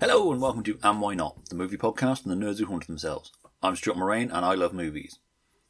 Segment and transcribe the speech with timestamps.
[0.00, 2.86] Hello and welcome to And Why Not, the movie podcast and the nerds who haunt
[2.86, 3.32] themselves.
[3.62, 5.18] I'm Stuart Moraine and I love movies.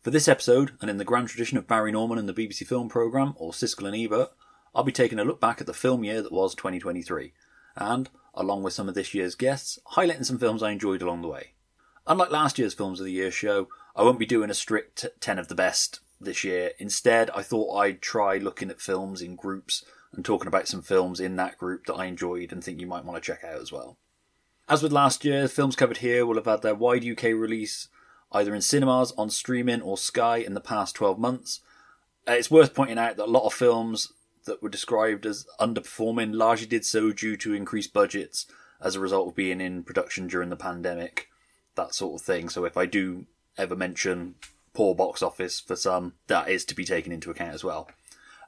[0.03, 2.89] For this episode, and in the grand tradition of Barry Norman and the BBC Film
[2.89, 4.31] Programme, or Siskel and Ebert,
[4.73, 7.33] I'll be taking a look back at the film year that was 2023,
[7.75, 11.29] and, along with some of this year's guests, highlighting some films I enjoyed along the
[11.29, 11.55] way.
[12.07, 15.41] Unlike last year's Films of the Year show, I won't be doing a strict 10
[15.41, 16.71] of the best this year.
[16.79, 21.19] Instead, I thought I'd try looking at films in groups and talking about some films
[21.19, 23.73] in that group that I enjoyed and think you might want to check out as
[23.73, 23.99] well.
[24.71, 27.89] As with last year, films covered here will have had their wide UK release
[28.31, 31.59] either in cinemas, on streaming, or Sky in the past 12 months.
[32.29, 34.13] Uh, it's worth pointing out that a lot of films
[34.45, 38.47] that were described as underperforming largely did so due to increased budgets
[38.81, 41.29] as a result of being in production during the pandemic,
[41.75, 42.49] that sort of thing.
[42.49, 43.27] So if I do
[43.59, 44.37] ever mention
[44.73, 47.91] poor box office for some, that is to be taken into account as well.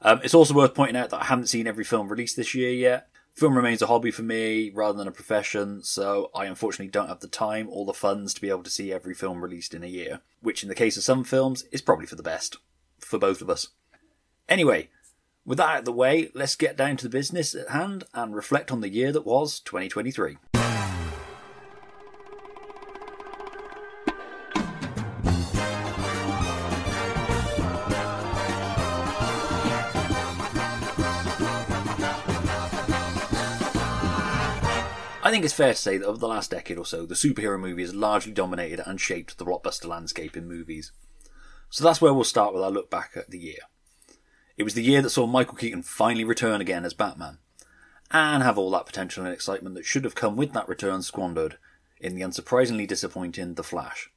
[0.01, 2.71] Um, it's also worth pointing out that I haven't seen every film released this year
[2.71, 3.09] yet.
[3.33, 7.19] Film remains a hobby for me rather than a profession, so I unfortunately don't have
[7.19, 9.87] the time or the funds to be able to see every film released in a
[9.87, 12.57] year, which in the case of some films is probably for the best.
[12.99, 13.69] For both of us.
[14.47, 14.89] Anyway,
[15.45, 18.35] with that out of the way, let's get down to the business at hand and
[18.35, 20.37] reflect on the year that was 2023.
[35.33, 37.81] Think it's fair to say that over the last decade or so, the superhero movie
[37.81, 40.91] has largely dominated and shaped the blockbuster landscape in movies.
[41.71, 43.57] So that's where we'll start with our look back at the year.
[44.57, 47.39] It was the year that saw Michael Keaton finally return again as Batman,
[48.11, 51.57] and have all that potential and excitement that should have come with that return squandered
[51.99, 54.11] in the unsurprisingly disappointing The Flash,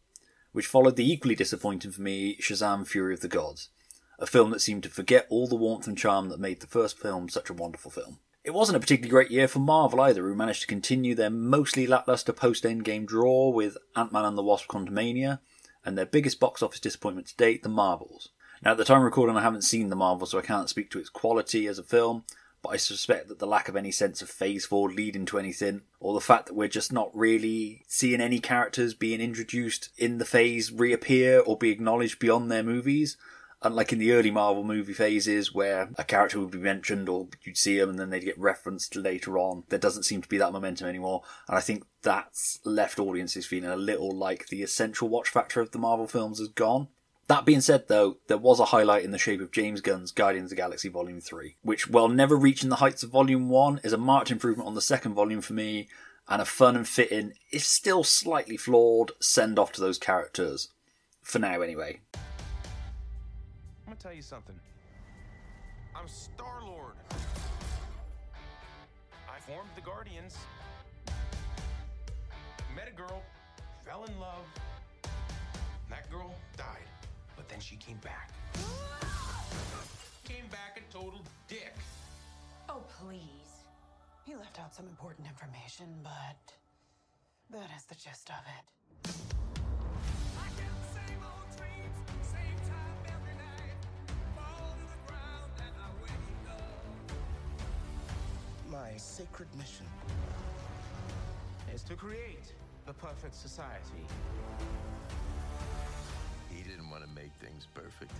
[0.52, 3.70] which followed the equally disappointing for me Shazam Fury of the Gods,
[4.18, 6.98] a film that seemed to forget all the warmth and charm that made the first
[6.98, 8.18] film such a wonderful film.
[8.46, 11.84] It wasn't a particularly great year for Marvel either, who managed to continue their mostly
[11.84, 15.40] lackluster post Endgame draw with Ant Man and the Wasp Quantumania,
[15.84, 18.28] and their biggest box office disappointment to date, The Marvels.
[18.62, 20.92] Now, at the time of recording, I haven't seen The Marvels, so I can't speak
[20.92, 22.22] to its quality as a film,
[22.62, 25.80] but I suspect that the lack of any sense of phase forward leading to anything,
[25.98, 30.24] or the fact that we're just not really seeing any characters being introduced in the
[30.24, 33.16] phase reappear or be acknowledged beyond their movies,
[33.62, 37.56] unlike in the early Marvel movie phases where a character would be mentioned or you'd
[37.56, 39.64] see them and then they'd get referenced later on.
[39.68, 41.22] There doesn't seem to be that momentum anymore.
[41.48, 45.72] And I think that's left audiences feeling a little like the essential watch factor of
[45.72, 46.88] the Marvel films has gone.
[47.28, 50.46] That being said, though, there was a highlight in the shape of James Gunn's Guardians
[50.46, 53.92] of the Galaxy Volume 3, which, while never reaching the heights of Volume 1, is
[53.92, 55.88] a marked improvement on the second volume for me,
[56.28, 60.68] and a fun and fitting, if still slightly flawed, send off to those characters.
[61.20, 62.00] For now, anyway.
[63.96, 64.60] Gonna tell you something.
[65.94, 66.96] I'm Star Lord.
[69.26, 70.36] I formed the Guardians.
[72.74, 73.22] Met a girl,
[73.86, 74.44] fell in love.
[75.88, 76.88] That girl died,
[77.36, 78.32] but then she came back.
[80.24, 81.74] Came back a total dick.
[82.68, 83.64] Oh, please.
[84.26, 86.52] He left out some important information, but
[87.50, 89.35] that is the gist of it.
[98.82, 99.86] My sacred mission
[101.74, 102.52] is to create
[102.84, 104.04] the perfect society.
[106.50, 108.12] He didn't want to make things perfect.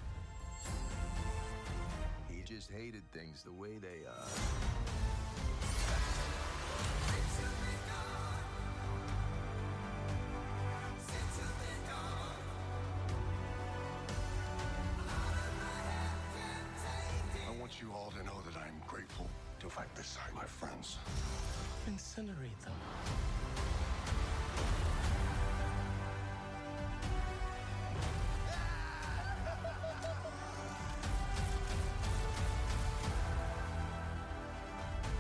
[2.30, 4.28] He just hated things the way they are.
[17.46, 18.40] I want you all to know
[19.76, 20.96] fight beside my friends.
[21.86, 22.72] Incinerate them.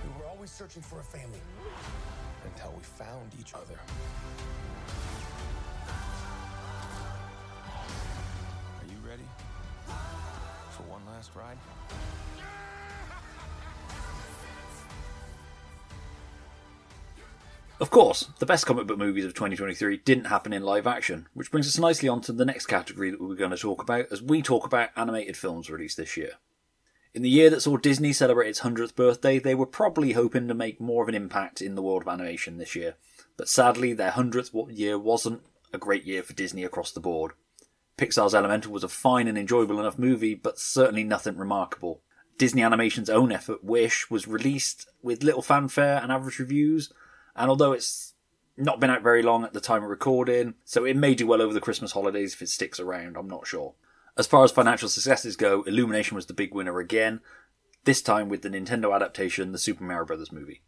[0.02, 1.40] We were always searching for a family
[2.46, 3.78] until we found each other.
[8.80, 9.28] Are you ready
[10.70, 11.58] for one last ride?
[17.78, 21.50] Of course, the best comic book movies of 2023 didn't happen in live action, which
[21.50, 24.22] brings us nicely on to the next category that we're going to talk about as
[24.22, 26.32] we talk about animated films released this year.
[27.12, 30.54] In the year that saw Disney celebrate its 100th birthday, they were probably hoping to
[30.54, 32.94] make more of an impact in the world of animation this year,
[33.36, 37.32] but sadly, their 100th year wasn't a great year for Disney across the board.
[37.98, 42.00] Pixar's Elemental was a fine and enjoyable enough movie, but certainly nothing remarkable.
[42.38, 46.90] Disney Animation's own effort, Wish, was released with little fanfare and average reviews,
[47.36, 48.14] and although it's
[48.58, 51.42] Not been out very long at the time of recording, so it may do well
[51.42, 53.74] over the Christmas holidays if it sticks around, I'm not sure.
[54.16, 57.20] As far as financial successes go, Illumination was the big winner again,
[57.84, 60.32] this time with the Nintendo adaptation, the Super Mario Bros.
[60.32, 60.62] movie.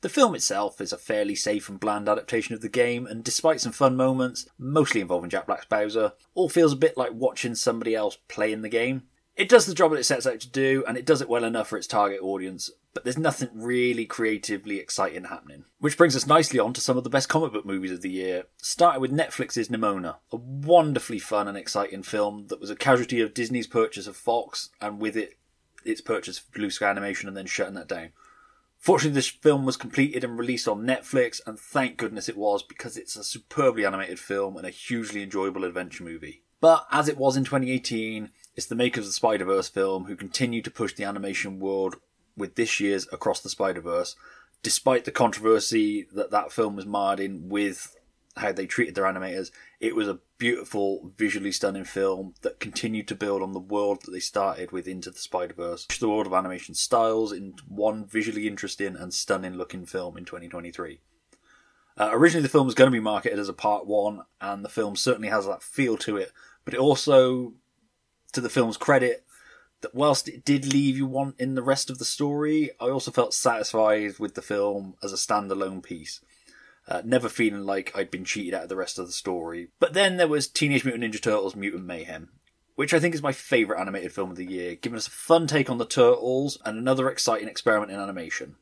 [0.00, 3.60] The film itself is a fairly safe and bland adaptation of the game, and despite
[3.60, 7.94] some fun moments, mostly involving Jack Black's Bowser, all feels a bit like watching somebody
[7.94, 9.04] else play in the game.
[9.36, 11.44] It does the job that it sets out to do, and it does it well
[11.44, 15.64] enough for its target audience, but there's nothing really creatively exciting happening.
[15.78, 18.10] Which brings us nicely on to some of the best comic book movies of the
[18.10, 23.20] year, starting with Netflix's Nimona, a wonderfully fun and exciting film that was a casualty
[23.20, 25.38] of Disney's purchase of Fox, and with it,
[25.84, 28.10] its purchase of Blue Sky Animation and then shutting that down.
[28.78, 32.96] Fortunately, this film was completed and released on Netflix, and thank goodness it was because
[32.96, 36.42] it's a superbly animated film and a hugely enjoyable adventure movie.
[36.60, 40.16] But as it was in 2018, it's the makers of the Spider Verse film who
[40.16, 41.96] continue to push the animation world
[42.36, 44.16] with this year's Across the Spider Verse,
[44.62, 47.96] despite the controversy that that film was marred in with
[48.36, 49.50] how they treated their animators.
[49.80, 54.10] It was a beautiful, visually stunning film that continued to build on the world that
[54.10, 55.86] they started with Into the Spider Verse.
[55.86, 61.00] The world of animation styles in one visually interesting and stunning looking film in 2023.
[61.98, 64.70] Uh, originally, the film was going to be marketed as a part one, and the
[64.70, 66.32] film certainly has that feel to it.
[66.64, 67.52] But it also,
[68.32, 69.26] to the film's credit,
[69.94, 74.18] whilst it did leave you wanting the rest of the story, I also felt satisfied
[74.18, 76.20] with the film as a standalone piece.
[76.88, 79.68] Uh, never feeling like I'd been cheated out of the rest of the story.
[79.78, 82.30] But then there was Teenage Mutant Ninja Turtles Mutant Mayhem,
[82.74, 85.46] which I think is my favourite animated film of the year, giving us a fun
[85.46, 88.56] take on the Turtles and another exciting experiment in animation.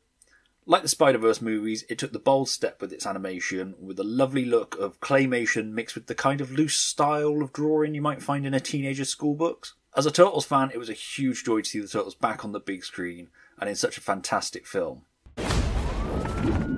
[0.67, 4.03] Like the Spider Verse movies, it took the bold step with its animation, with a
[4.03, 8.21] lovely look of claymation mixed with the kind of loose style of drawing you might
[8.21, 9.73] find in a teenager's school books.
[9.93, 12.53] As a Turtles fan, it was a huge joy to see the Turtles back on
[12.53, 13.27] the big screen
[13.59, 15.01] and in such a fantastic film.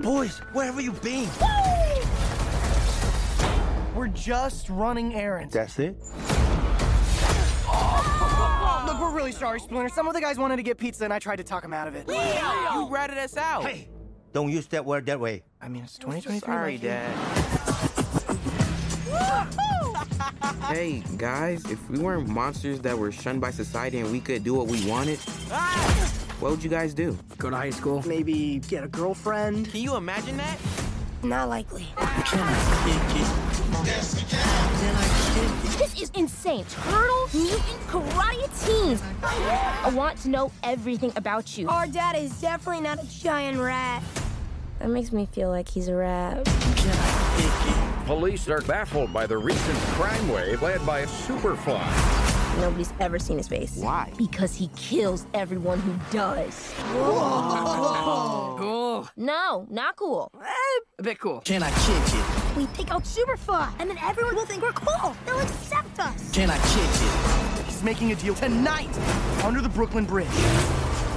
[0.02, 1.28] Boys, where have you been?
[3.94, 5.54] We're just running errands.
[5.54, 5.96] That's it?
[8.84, 9.90] Look, we're really sorry, Splinter.
[9.90, 11.86] Some of the guys wanted to get pizza, and I tried to talk them out
[11.86, 12.08] of it.
[12.08, 12.18] Leo!
[12.18, 13.64] You ratted us out.
[13.64, 13.88] Hey,
[14.32, 15.44] don't use that word that way.
[15.62, 16.40] I mean, it's 2023.
[16.40, 17.14] Sorry, Dad.
[20.68, 24.54] Hey, guys, if we weren't monsters that were shunned by society and we could do
[24.54, 25.18] what we wanted,
[26.40, 27.18] what would you guys do?
[27.36, 28.02] Go to high school.
[28.06, 29.70] Maybe get a girlfriend.
[29.70, 30.58] Can you imagine that?
[31.22, 31.86] Not likely.
[35.78, 36.64] This is insane.
[36.70, 39.02] Turtle, mutant, karate teens.
[39.22, 41.68] I want to know everything about you.
[41.68, 44.02] Our dad is definitely not a giant rat.
[44.78, 46.48] That makes me feel like he's a rat.
[48.06, 52.60] Police are baffled by the recent crime wave led by a superfly.
[52.60, 53.76] Nobody's ever seen his face.
[53.76, 54.12] Why?
[54.18, 56.74] Because he kills everyone who does.
[58.58, 59.08] Cool.
[59.16, 60.30] No, not cool.
[60.38, 61.40] Eh, a bit cool.
[61.40, 62.56] Can I kick it?
[62.58, 65.16] We take out Superfly, and then everyone will think we're cool.
[65.24, 66.30] They'll accept us.
[66.30, 66.90] Can I kick
[67.58, 67.64] it?
[67.64, 68.94] He's making a deal tonight
[69.42, 70.28] under the Brooklyn Bridge.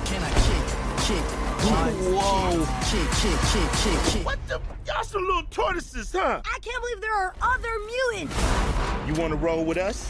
[0.06, 0.66] Can I kick,
[1.06, 1.26] kick,
[1.68, 2.64] Whoa.
[4.24, 4.62] What the?
[4.86, 6.42] Y'all some little tortoises, huh?
[6.46, 8.36] I can't believe there are other mutants.
[9.08, 10.10] You want to roll with us?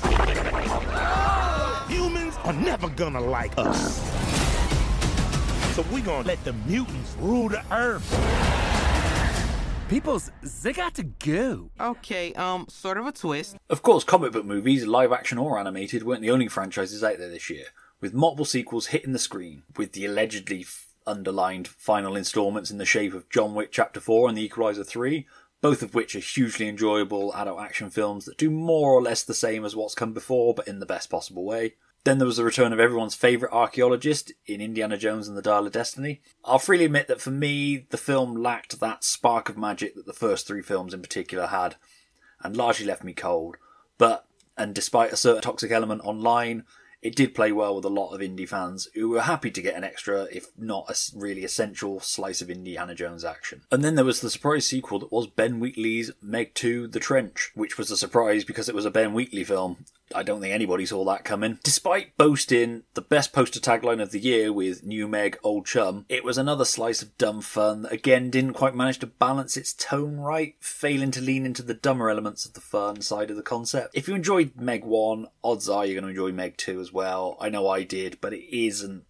[1.90, 4.00] Humans are never gonna like us.
[5.76, 8.06] So we gonna let the mutants rule the earth.
[9.90, 10.32] People's,
[10.64, 11.72] they got to go.
[11.80, 13.56] Okay, um, sort of a twist.
[13.70, 17.30] Of course, comic book movies, live action or animated, weren't the only franchises out there
[17.30, 17.66] this year,
[18.02, 22.86] with multiple sequels hitting the screen, with the allegedly f- underlined final installments in the
[22.86, 25.26] shape of John Wick Chapter 4 and The Equalizer 3,
[25.62, 29.34] both of which are hugely enjoyable adult action films that do more or less the
[29.34, 31.76] same as what's come before, but in the best possible way.
[32.04, 35.66] Then there was the return of everyone's favourite archaeologist in Indiana Jones and the Dial
[35.66, 36.22] of Destiny.
[36.46, 40.14] I'll freely admit that for me, the film lacked that spark of magic that the
[40.14, 41.76] first three films in particular had,
[42.42, 43.58] and largely left me cold.
[43.98, 44.26] But,
[44.58, 46.64] and despite a certain toxic element online,
[47.02, 49.76] it did play well with a lot of Indy fans who were happy to get
[49.76, 53.62] an extra, if not a really essential, slice of Indiana Jones action.
[53.72, 57.52] And then there was the surprise sequel that was Ben Wheatley's Meg 2 The Trench,
[57.56, 59.86] which was a surprise because it was a Ben Wheatley film.
[60.16, 61.60] I don't think anybody saw that coming.
[61.64, 66.24] Despite boasting the best poster tagline of the year with New Meg, Old Chum, it
[66.24, 70.18] was another slice of dumb fun that again didn't quite manage to balance its tone
[70.18, 73.96] right, failing to lean into the dumber elements of the fun side of the concept.
[73.96, 76.97] If you enjoyed Meg 1, odds are you're going to enjoy Meg 2 as well.
[77.02, 79.06] I know I did, but it isn't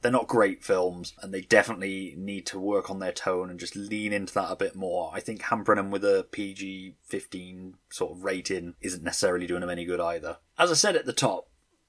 [0.00, 3.74] they're not great films and they definitely need to work on their tone and just
[3.74, 5.10] lean into that a bit more.
[5.12, 9.70] I think hampering them with a PG 15 sort of rating isn't necessarily doing them
[9.70, 10.38] any good either.
[10.56, 11.48] As I said at the top,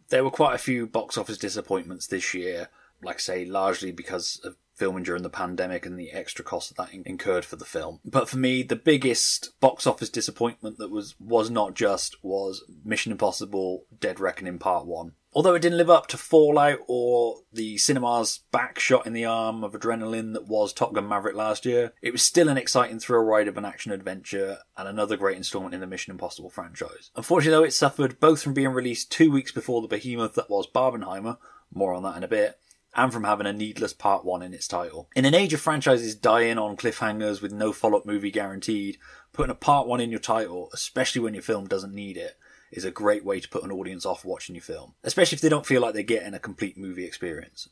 [0.10, 2.70] there were quite a few box office disappointments this year,
[3.04, 6.78] like I say, largely because of filming during the pandemic and the extra cost that
[6.78, 8.00] that incurred for the film.
[8.06, 13.12] But for me, the biggest box office disappointment that was was not just was Mission
[13.12, 15.14] Impossible: Dead Reckoning Part One.
[15.32, 19.64] Although it didn't live up to Fallout or the cinema's back shot in the arm
[19.64, 23.22] of adrenaline that was Top Gun Maverick last year, it was still an exciting thrill
[23.22, 27.12] ride of an action adventure and another great installment in the Mission Impossible franchise.
[27.16, 30.66] Unfortunately, though, it suffered both from being released two weeks before the behemoth that was
[30.66, 31.38] Barbenheimer,
[31.72, 32.58] more on that in a bit,
[33.00, 35.08] and from having a needless part one in its title.
[35.16, 38.98] In an age of franchises dying on cliffhangers with no follow up movie guaranteed,
[39.32, 42.38] putting a part one in your title, especially when your film doesn't need it,
[42.72, 45.50] is a great way to put an audience off watching your film, especially if they
[45.50, 47.70] don't feel like they're getting a complete movie experience.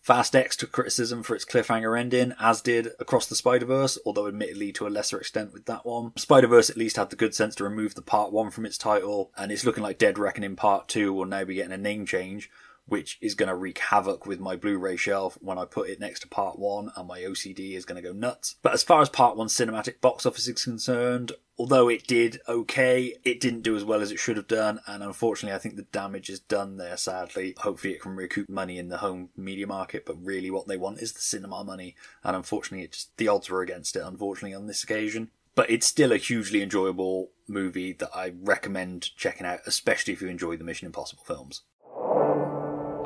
[0.00, 4.28] Fast X took criticism for its cliffhanger ending, as did Across the Spider Verse, although
[4.28, 6.16] admittedly to a lesser extent with that one.
[6.16, 8.78] Spider Verse at least had the good sense to remove the part one from its
[8.78, 12.06] title, and it's looking like Dead Reckoning Part 2 will now be getting a name
[12.06, 12.50] change,
[12.90, 16.20] which is going to wreak havoc with my Blu-ray shelf when I put it next
[16.20, 18.56] to Part 1 and my OCD is going to go nuts.
[18.62, 23.16] But as far as Part 1's cinematic box office is concerned, although it did okay,
[23.22, 25.82] it didn't do as well as it should have done and unfortunately I think the
[25.82, 27.54] damage is done there sadly.
[27.58, 31.00] Hopefully it can recoup money in the home media market, but really what they want
[31.00, 31.94] is the cinema money
[32.24, 35.30] and unfortunately it just the odds were against it unfortunately on this occasion.
[35.54, 40.28] But it's still a hugely enjoyable movie that I recommend checking out, especially if you
[40.28, 41.62] enjoy the Mission Impossible films.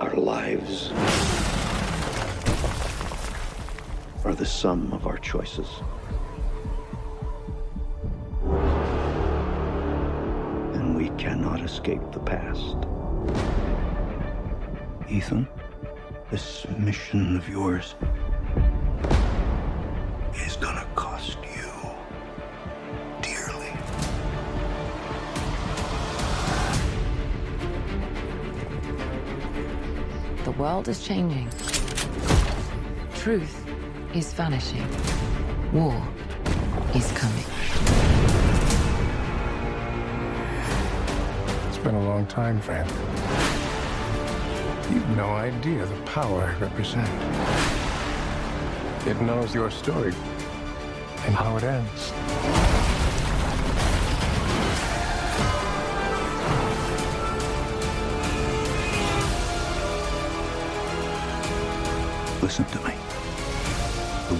[0.04, 0.90] Our lives
[4.22, 5.80] are the sum of our choices.
[10.74, 12.76] And we cannot escape the past.
[15.08, 15.48] Ethan,
[16.30, 17.94] this mission of yours
[30.58, 31.48] world is changing.
[33.16, 33.66] Truth
[34.14, 34.86] is vanishing.
[35.72, 36.00] War
[36.94, 37.44] is coming.
[41.68, 42.88] It's been a long time, friend.
[44.92, 47.08] You've no idea the power I represent.
[49.06, 50.14] It knows your story
[51.26, 52.63] and how it ends.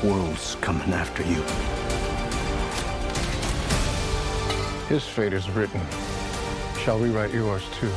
[0.04, 1.42] World's coming after you.
[4.88, 5.80] His fate is written.
[6.84, 7.92] Shall we write yours too?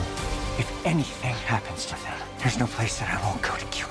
[0.58, 3.87] If anything happens to them, there's no place that I won't go to kill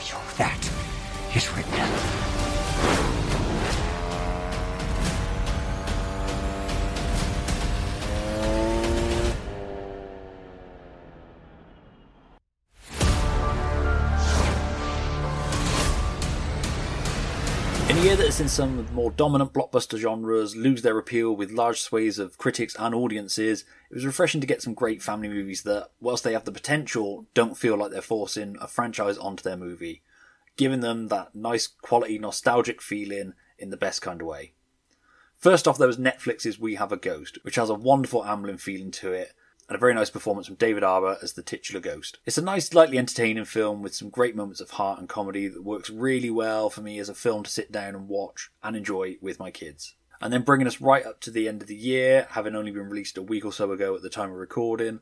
[17.88, 20.98] In a year that has seen some of the more dominant blockbuster genres lose their
[20.98, 25.00] appeal with large swathes of critics and audiences, it was refreshing to get some great
[25.00, 29.16] family movies that, whilst they have the potential, don't feel like they're forcing a franchise
[29.16, 30.02] onto their movie,
[30.56, 34.52] giving them that nice quality nostalgic feeling in the best kind of way.
[35.36, 38.90] First off, there was Netflix's We Have a Ghost, which has a wonderful Amblin feeling
[38.90, 39.32] to it,
[39.68, 42.18] and a very nice performance from David Harbour as the titular ghost.
[42.24, 45.64] It's a nice, lightly entertaining film with some great moments of heart and comedy that
[45.64, 49.16] works really well for me as a film to sit down and watch and enjoy
[49.20, 49.94] with my kids.
[50.20, 52.88] And then bringing us right up to the end of the year, having only been
[52.88, 55.00] released a week or so ago at the time of recording,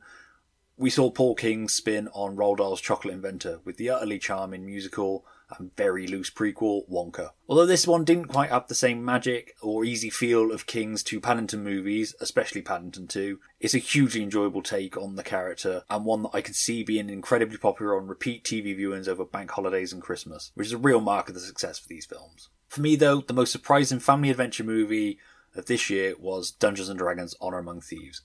[0.77, 5.25] we saw Paul King's spin on Roald Dahl's Chocolate Inventor with the utterly charming musical
[5.57, 7.31] and very loose prequel, Wonka.
[7.47, 11.19] Although this one didn't quite have the same magic or easy feel of King's two
[11.19, 16.23] Paddington movies, especially Paddington 2, it's a hugely enjoyable take on the character and one
[16.23, 20.01] that I could see being incredibly popular on repeat TV viewings over bank holidays and
[20.01, 22.49] Christmas, which is a real mark of the success for these films.
[22.67, 25.19] For me though, the most surprising family adventure movie
[25.55, 28.21] of this year was Dungeons and Dragons Honor Among Thieves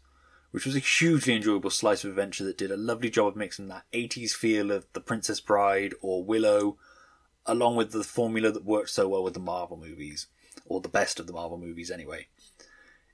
[0.50, 3.68] which was a hugely enjoyable slice of adventure that did a lovely job of mixing
[3.68, 6.76] that 80s feel of The Princess Bride or Willow,
[7.46, 10.26] along with the formula that worked so well with the Marvel movies,
[10.66, 12.26] or the best of the Marvel movies anyway.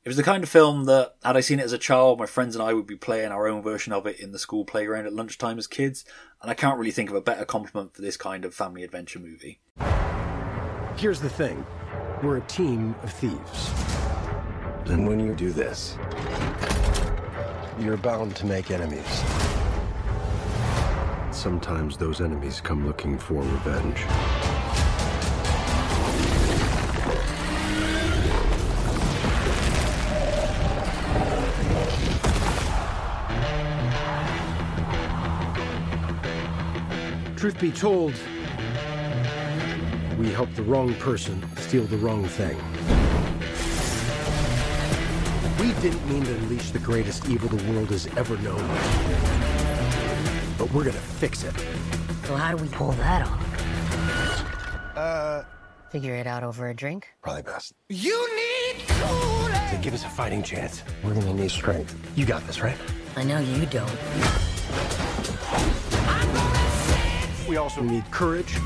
[0.04, 2.26] It was the kind of film that, had I seen it as a child, my
[2.26, 5.06] friends and I would be playing our own version of it in the school playground
[5.06, 6.04] at lunchtime as kids,
[6.40, 9.18] and I can't really think of a better compliment for this kind of family adventure
[9.18, 9.58] movie.
[10.96, 11.66] Here's the thing
[12.22, 13.70] we're a team of thieves.
[14.86, 15.98] And when you do this,
[17.80, 19.55] you're bound to make enemies.
[21.36, 23.98] Sometimes those enemies come looking for revenge.
[37.36, 38.14] Truth be told,
[40.18, 42.56] we helped the wrong person steal the wrong thing.
[45.60, 49.55] We didn't mean to unleash the greatest evil the world has ever known.
[50.76, 51.54] But we're gonna fix it.
[52.26, 54.94] So how do we pull that off?
[54.94, 55.42] Uh,
[55.88, 57.08] Figure it out over a drink?
[57.22, 57.72] probably best.
[57.88, 59.46] You need cool.
[59.46, 61.96] To give us a fighting chance, we're gonna need strength.
[62.14, 62.76] You got this, right?
[63.16, 63.90] I know you don't.
[67.48, 68.58] We also need courage,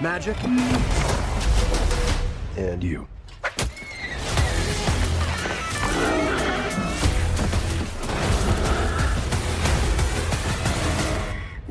[0.00, 0.36] magic,
[2.56, 3.08] and you.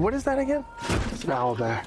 [0.01, 0.65] What is that again?
[1.11, 1.83] It's an owl bear.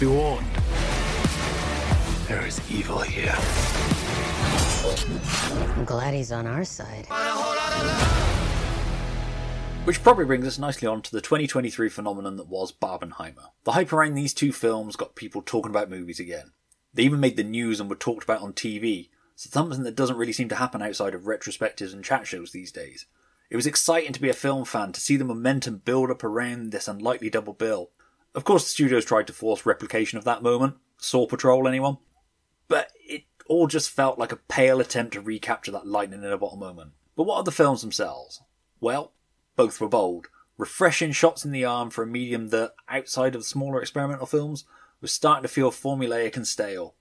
[0.00, 0.46] Be warned.
[2.26, 3.34] There is evil here.
[5.76, 7.04] I'm glad he's on our side.
[9.84, 13.50] Which probably brings us nicely on to the 2023 phenomenon that was Barbenheimer.
[13.64, 16.52] The hype around these two films got people talking about movies again.
[16.94, 20.16] They even made the news and were talked about on TV, so something that doesn't
[20.16, 23.06] really seem to happen outside of retrospectives and chat shows these days.
[23.50, 26.70] It was exciting to be a film fan to see the momentum build up around
[26.70, 27.90] this unlikely double bill.
[28.34, 31.98] Of course, the studios tried to force replication of that moment, Saw Patrol, anyone?
[32.68, 36.38] But it all just felt like a pale attempt to recapture that lightning in a
[36.38, 36.92] bottle moment.
[37.16, 38.40] But what are the films themselves?
[38.80, 39.12] Well,
[39.56, 43.80] both were bold, refreshing shots in the arm for a medium that, outside of smaller
[43.80, 44.64] experimental films,
[45.00, 46.94] was starting to feel formulaic and stale,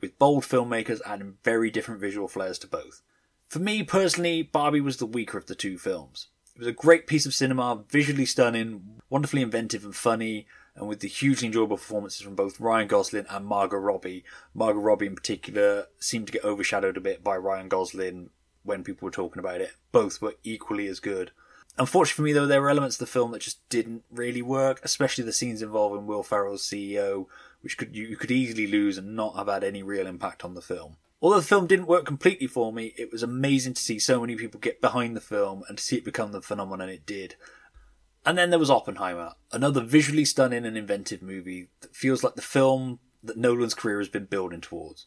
[0.00, 3.02] with bold filmmakers adding very different visual flares to both.
[3.48, 6.28] For me personally, Barbie was the weaker of the two films.
[6.54, 10.46] It was a great piece of cinema, visually stunning, wonderfully inventive and funny,
[10.76, 14.24] and with the hugely enjoyable performances from both Ryan Gosling and Margot Robbie.
[14.54, 18.30] Margot Robbie, in particular, seemed to get overshadowed a bit by Ryan Gosling
[18.62, 19.72] when people were talking about it.
[19.90, 21.32] Both were equally as good.
[21.78, 24.80] Unfortunately for me, though, there were elements of the film that just didn't really work,
[24.82, 27.26] especially the scenes involving Will Ferrell's CEO,
[27.62, 30.62] which could you, could easily lose and not have had any real impact on the
[30.62, 30.96] film.
[31.22, 34.36] Although the film didn't work completely for me, it was amazing to see so many
[34.36, 37.34] people get behind the film and to see it become the phenomenon it did.
[38.24, 42.42] And then there was Oppenheimer, another visually stunning and inventive movie that feels like the
[42.42, 45.06] film that Nolan's career has been building towards.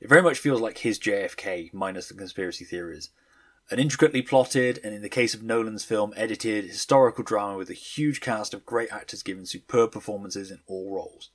[0.00, 3.10] It very much feels like his JFK, minus the conspiracy theories.
[3.70, 7.74] An intricately plotted, and in the case of Nolan's film, edited historical drama with a
[7.74, 11.30] huge cast of great actors giving superb performances in all roles.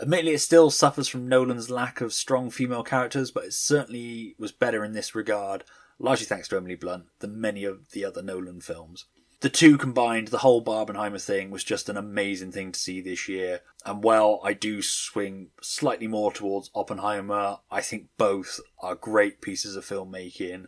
[0.00, 4.50] Admittedly, it still suffers from Nolan's lack of strong female characters, but it certainly was
[4.50, 5.62] better in this regard,
[5.98, 9.04] largely thanks to Emily Blunt, than many of the other Nolan films.
[9.40, 13.28] The two combined, the whole Barbenheimer thing was just an amazing thing to see this
[13.28, 13.60] year.
[13.84, 19.76] And while I do swing slightly more towards Oppenheimer, I think both are great pieces
[19.76, 20.66] of filmmaking,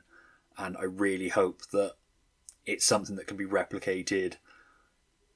[0.59, 1.95] and I really hope that
[2.67, 4.35] it's something that can be replicated,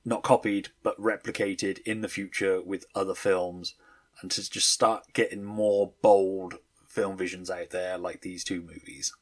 [0.04, 3.74] not copied, but replicated in the future with other films,
[4.20, 6.54] and to just start getting more bold
[6.86, 9.12] film visions out there like these two movies.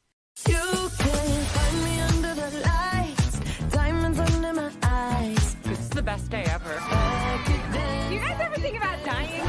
[0.47, 5.55] You can find me under the lights, diamonds under my eyes.
[5.63, 6.73] This is the best day ever.
[8.11, 9.41] You guys ever think about dying?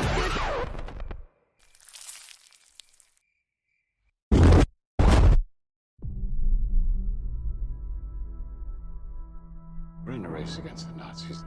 [10.04, 11.44] We're in a race against the Nazis.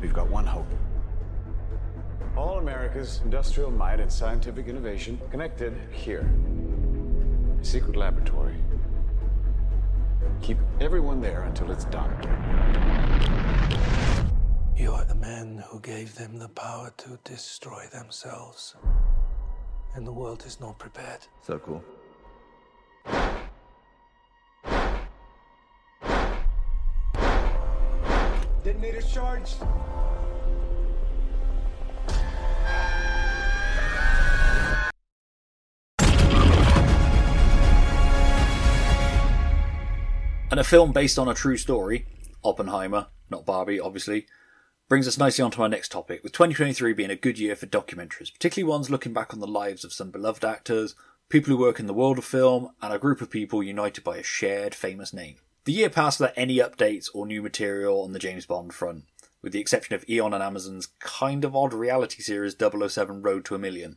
[0.00, 0.66] We've got one hope.
[2.36, 6.28] All America's industrial might and scientific innovation connected here.
[7.60, 8.56] A secret laboratory.
[10.42, 12.10] Keep everyone there until it's done.
[14.76, 18.74] You are the man who gave them the power to destroy themselves.
[19.94, 21.20] And the world is not prepared.
[21.40, 21.84] So cool.
[28.64, 29.58] Detonator charged.
[40.54, 42.06] And a film based on a true story,
[42.44, 44.28] Oppenheimer, not Barbie, obviously,
[44.88, 48.32] brings us nicely onto our next topic, with 2023 being a good year for documentaries,
[48.32, 50.94] particularly ones looking back on the lives of some beloved actors,
[51.28, 54.16] people who work in the world of film, and a group of people united by
[54.16, 55.38] a shared famous name.
[55.64, 59.06] The year passed without any updates or new material on the James Bond front,
[59.42, 63.56] with the exception of Eon and Amazon's kind of odd reality series 007 Road to
[63.56, 63.96] a Million.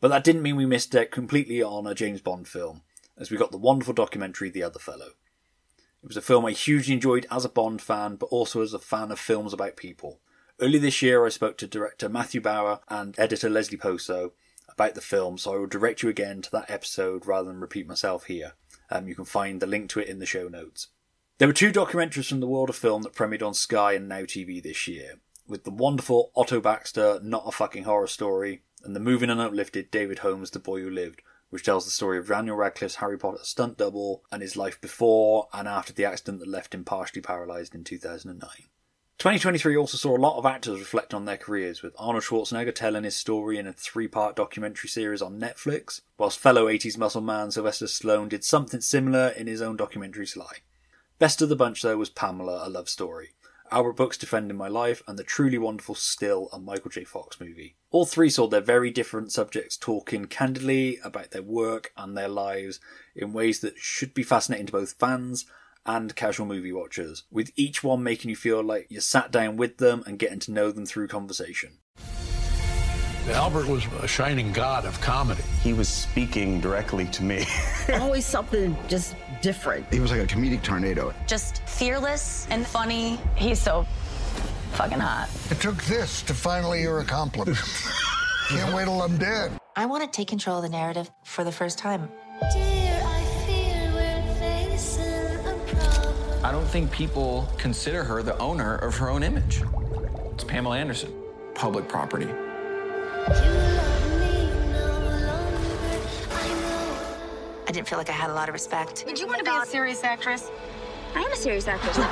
[0.00, 2.82] But that didn't mean we missed out completely on a James Bond film,
[3.18, 5.14] as we got the wonderful documentary The Other Fellow.
[6.02, 8.80] It was a film I hugely enjoyed as a Bond fan, but also as a
[8.80, 10.20] fan of films about people.
[10.60, 14.32] Early this year, I spoke to director Matthew Bauer and editor Leslie Poso
[14.68, 17.86] about the film, so I will direct you again to that episode rather than repeat
[17.86, 18.54] myself here.
[18.90, 20.88] Um, you can find the link to it in the show notes.
[21.38, 24.22] There were two documentaries from the world of film that premiered on Sky and Now
[24.22, 29.00] TV this year, with the wonderful Otto Baxter Not a Fucking Horror Story and the
[29.00, 32.56] moving and uplifted David Holmes The Boy Who Lived, which tells the story of Daniel
[32.56, 36.74] Radcliffe's Harry Potter stunt double and his life before and after the accident that left
[36.74, 38.48] him partially paralysed in 2009.
[39.18, 43.04] 2023 also saw a lot of actors reflect on their careers, with Arnold Schwarzenegger telling
[43.04, 47.50] his story in a three part documentary series on Netflix, whilst fellow 80s muscle man
[47.50, 50.62] Sylvester Stallone did something similar in his own documentary Sly.
[51.18, 53.34] Best of the bunch, though, was Pamela, A Love Story,
[53.72, 57.04] Albert Brooks Defending My Life, and the truly wonderful Still, a Michael J.
[57.04, 57.74] Fox movie.
[57.90, 62.80] All three saw their very different subjects talking candidly about their work and their lives
[63.16, 65.46] in ways that should be fascinating to both fans
[65.86, 69.78] and casual movie watchers, with each one making you feel like you sat down with
[69.78, 71.78] them and getting to know them through conversation.
[73.30, 75.44] Albert was a shining god of comedy.
[75.62, 77.44] He was speaking directly to me.
[77.94, 79.86] Always something just different.
[79.92, 81.14] He was like a comedic tornado.
[81.28, 83.20] Just fearless and funny.
[83.36, 83.86] He's so
[84.72, 85.30] fucking hot.
[85.50, 87.58] It took this to finally hear a compliment.
[88.48, 89.52] Can't wait till I'm dead.
[89.76, 92.10] I want to take control of the narrative for the first time.
[96.44, 99.62] I don't think people consider her the owner of her own image.
[100.32, 101.14] It's Pamela Anderson,
[101.54, 102.28] public property.
[107.66, 109.06] I didn't feel like I had a lot of respect.
[109.06, 110.50] Did you want to be a serious actress?
[111.14, 111.96] I am a serious actress.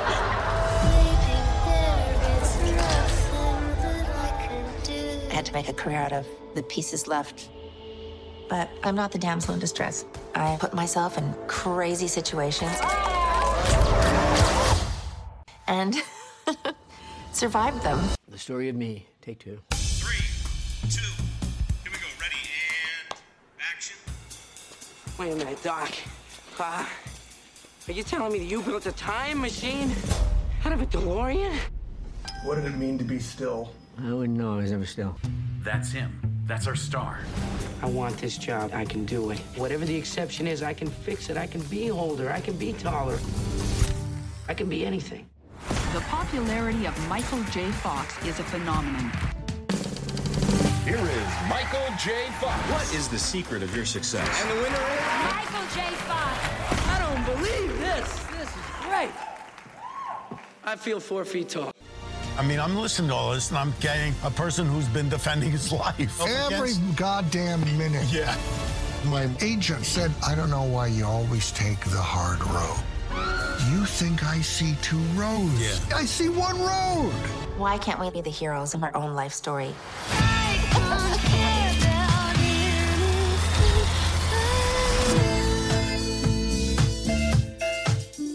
[5.31, 7.49] I had to make a career out of the pieces left.
[8.49, 10.05] But I'm not the damsel in distress.
[10.35, 12.77] I put myself in crazy situations
[15.67, 15.95] and
[17.31, 18.01] survived them.
[18.27, 19.07] The story of me.
[19.21, 19.59] Take two.
[25.21, 25.91] Wait a minute, Doc.
[26.59, 26.83] Uh,
[27.87, 29.93] are you telling me that you built a time machine
[30.65, 31.55] out of a DeLorean?
[32.43, 33.71] What did it mean to be still?
[33.99, 35.15] I wouldn't know I was ever still.
[35.63, 36.19] That's him.
[36.47, 37.19] That's our star.
[37.83, 38.71] I want this job.
[38.73, 39.37] I can do it.
[39.57, 41.37] Whatever the exception is, I can fix it.
[41.37, 42.31] I can be older.
[42.31, 43.19] I can be taller.
[44.49, 45.29] I can be anything.
[45.93, 47.69] The popularity of Michael J.
[47.69, 49.30] Fox is a phenomenon.
[50.91, 52.25] Here is Michael J.
[52.41, 52.69] Fox.
[52.69, 54.27] What is the secret of your success?
[54.41, 55.95] And the winner is Michael J.
[56.03, 56.37] Fox.
[56.85, 58.13] I don't believe this.
[58.37, 59.11] This is great.
[60.65, 61.71] I feel four feet tall.
[62.37, 65.49] I mean, I'm listening to all this and I'm getting a person who's been defending
[65.51, 66.19] his life.
[66.27, 68.11] Every goddamn minute.
[68.11, 68.35] Yeah.
[69.05, 72.83] My agent said, I don't know why you always take the hard road.
[73.71, 75.57] You think I see two roads?
[75.57, 75.95] Yeah.
[75.95, 77.13] I see one road.
[77.57, 79.73] Why can't we be the heroes of our own life story?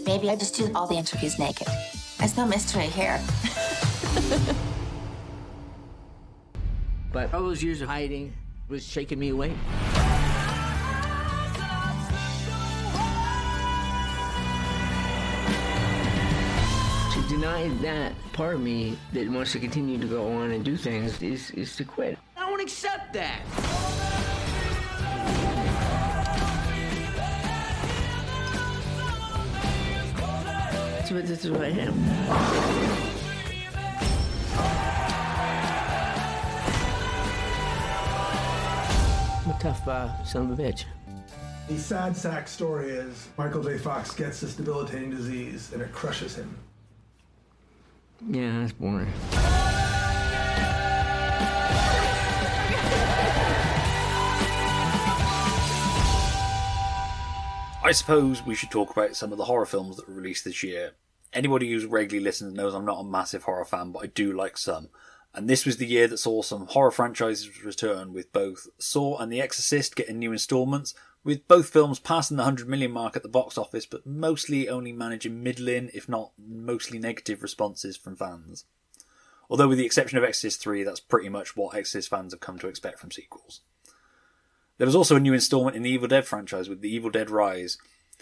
[0.05, 1.67] Maybe I just do all the interviews naked.
[2.17, 3.21] There's no mystery here.
[7.13, 8.33] But all those years of hiding
[8.67, 9.53] was shaking me awake.
[17.47, 20.75] To deny that part of me that wants to continue to go on and do
[20.75, 22.17] things is, is to quit.
[22.35, 23.41] I won't accept that.
[31.07, 31.93] So this is what I am.
[39.45, 40.83] I'm a tough uh, son of a bitch.
[41.69, 43.77] The sad sack story is Michael J.
[43.77, 46.53] Fox gets this debilitating disease and it crushes him.
[48.25, 49.07] Yeah, that's boring.
[57.83, 60.61] I suppose we should talk about some of the horror films that were released this
[60.61, 60.91] year.
[61.31, 64.57] Anybody who's regularly listens knows I'm not a massive horror fan, but I do like
[64.57, 64.89] some.
[65.33, 69.31] And this was the year that saw some horror franchises return, with both Saw and
[69.31, 70.95] The Exorcist getting new installments,
[71.27, 74.93] with both films passing the 100 million mark at the box office, but mostly only
[74.93, 78.63] managing middling, if not mostly negative responses from fans.
[79.49, 82.57] Although, with the exception of Exorcist 3, that's pretty much what Exorcist fans have come
[82.59, 83.59] to expect from sequels.
[84.77, 87.29] There was also a new installment in the Evil Dead franchise with The Evil Dead
[87.29, 87.77] Rise,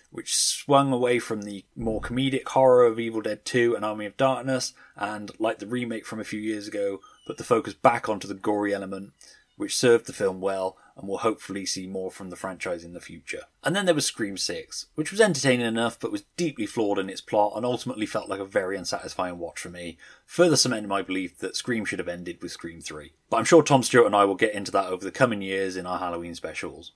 [0.09, 4.17] which swung away from the more comedic horror of Evil Dead 2 and Army of
[4.17, 8.27] Darkness, and, like the remake from a few years ago, put the focus back onto
[8.27, 9.13] the gory element,
[9.57, 13.01] which served the film well and will hopefully see more from the franchise in the
[13.01, 13.43] future.
[13.63, 17.09] And then there was Scream 6, which was entertaining enough but was deeply flawed in
[17.09, 21.01] its plot and ultimately felt like a very unsatisfying watch for me, further cementing my
[21.01, 23.13] belief that Scream should have ended with Scream 3.
[23.29, 25.75] But I'm sure Tom Stewart and I will get into that over the coming years
[25.75, 26.93] in our Halloween specials.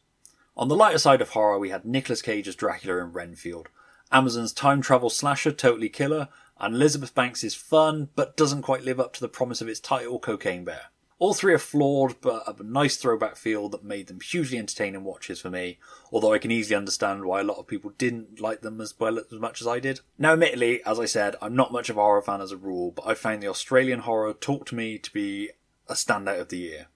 [0.56, 3.70] On the lighter side of horror, we had Nicolas Cage as Dracula in Renfield,
[4.12, 9.14] Amazon's time travel slasher Totally Killer, and Elizabeth Banks fun, but doesn't quite live up
[9.14, 10.88] to the promise of its title, Cocaine Bear.
[11.20, 15.04] All three are flawed, but have a nice throwback feel that made them hugely entertaining
[15.04, 15.78] watches for me,
[16.14, 19.20] although I can easily understand why a lot of people didn't like them as well
[19.20, 20.00] as much as I did.
[20.18, 22.92] Now, admittedly, as I said, I'm not much of a horror fan as a rule,
[22.92, 25.50] but I found the Australian horror Talk to Me to be
[25.90, 26.88] a standout of the year.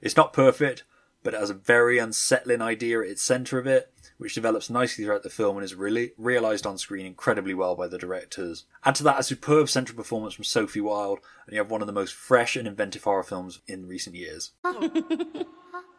[0.00, 0.84] It's not perfect,
[1.22, 5.04] but it has a very unsettling idea at its centre of it, which develops nicely
[5.04, 8.64] throughout the film and is really realised on screen incredibly well by the directors.
[8.84, 11.86] Add to that a superb central performance from Sophie Wilde, and you have one of
[11.86, 14.52] the most fresh and inventive horror films in recent years.
[14.64, 14.82] Have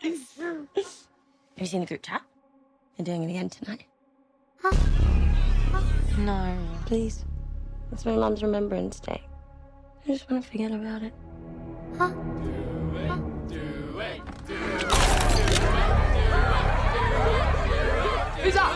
[0.01, 2.21] you seen the group chat?
[2.97, 3.85] They're doing it again tonight.
[6.17, 6.57] No.
[6.85, 7.25] Please.
[7.91, 9.21] It's my mom's Remembrance Day.
[10.03, 11.13] I just want to forget about it.
[18.47, 18.73] Who's up?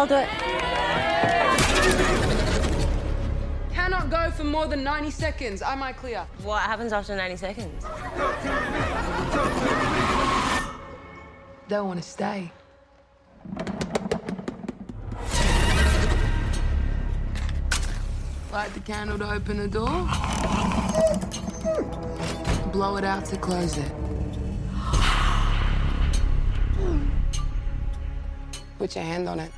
[0.00, 0.28] I'll do it.
[3.72, 5.62] Cannot go for more than 90 seconds.
[5.62, 6.26] Am I clear?
[6.42, 7.84] What happens after 90 seconds?
[11.68, 12.50] They'll want to stay.
[18.52, 20.08] Light the candle to open the door.
[22.72, 24.09] Blow it out to close it.
[28.80, 29.52] Put your hand on it.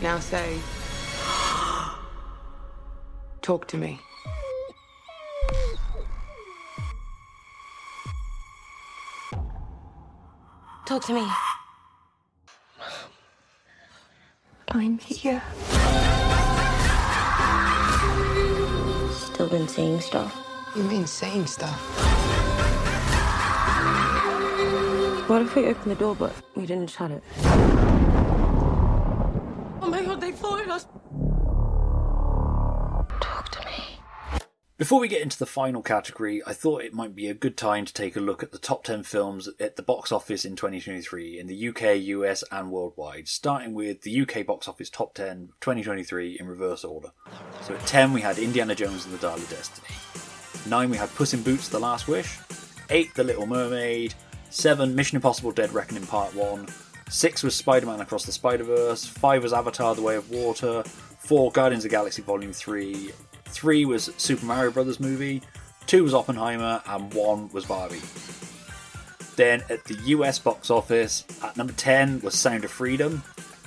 [0.00, 0.58] Now say,
[3.42, 4.00] talk to me.
[10.86, 11.28] Talk to me.
[14.68, 15.42] I'm here.
[19.12, 20.34] Still been seeing stuff.
[20.74, 22.13] You mean saying stuff?
[25.26, 27.22] What if we opened the door but we didn't shut it?
[29.80, 30.84] Oh my god, they followed us.
[33.20, 34.00] Talk to me.
[34.76, 37.86] Before we get into the final category, I thought it might be a good time
[37.86, 41.38] to take a look at the top 10 films at the box office in 2023
[41.38, 46.36] in the UK, US, and worldwide, starting with the UK box office top 10 2023
[46.38, 47.12] in reverse order.
[47.62, 49.88] So at 10 we had Indiana Jones and the Dial of Destiny.
[50.68, 52.38] 9 we had Puss in Boots The Last Wish.
[52.90, 54.12] 8 The Little Mermaid.
[54.54, 56.68] 7 Mission Impossible Dead Reckoning Part 1.
[57.10, 59.04] 6 was Spider Man Across the Spider Verse.
[59.04, 60.84] 5 was Avatar The Way of Water.
[61.18, 63.10] 4 Guardians of Galaxy Volume 3.
[63.46, 65.42] 3 was Super Mario Brothers movie.
[65.86, 66.80] 2 was Oppenheimer.
[66.86, 68.00] And 1 was Barbie.
[69.34, 73.24] Then at the US box office, at number 10 was Sound of Freedom.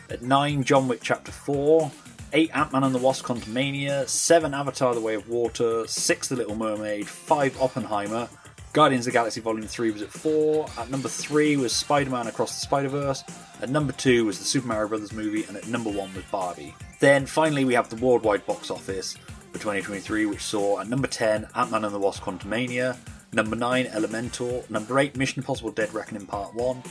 [0.09, 1.91] At 9, John Wick Chapter 4.
[2.31, 4.07] 8 Ant Man and the Wasp Quantumania.
[4.07, 5.85] 7 Avatar The Way of Water.
[5.85, 7.09] 6 The Little Mermaid.
[7.09, 8.29] 5 Oppenheimer.
[8.77, 10.67] Guardians of the Galaxy Volume 3 was at 4.
[10.77, 13.23] At number 3 was Spider Man Across the Spider Verse.
[13.59, 15.45] At number 2 was the Super Mario Brothers movie.
[15.45, 16.75] And at number 1 was Barbie.
[16.99, 19.15] Then finally, we have the worldwide box office
[19.51, 22.95] for 2023, which saw at number 10 Ant Man and the Wasp Quantumania.
[23.33, 24.63] Number 9 Elemental.
[24.69, 26.83] Number 8 Mission Impossible Dead Reckoning Part 1.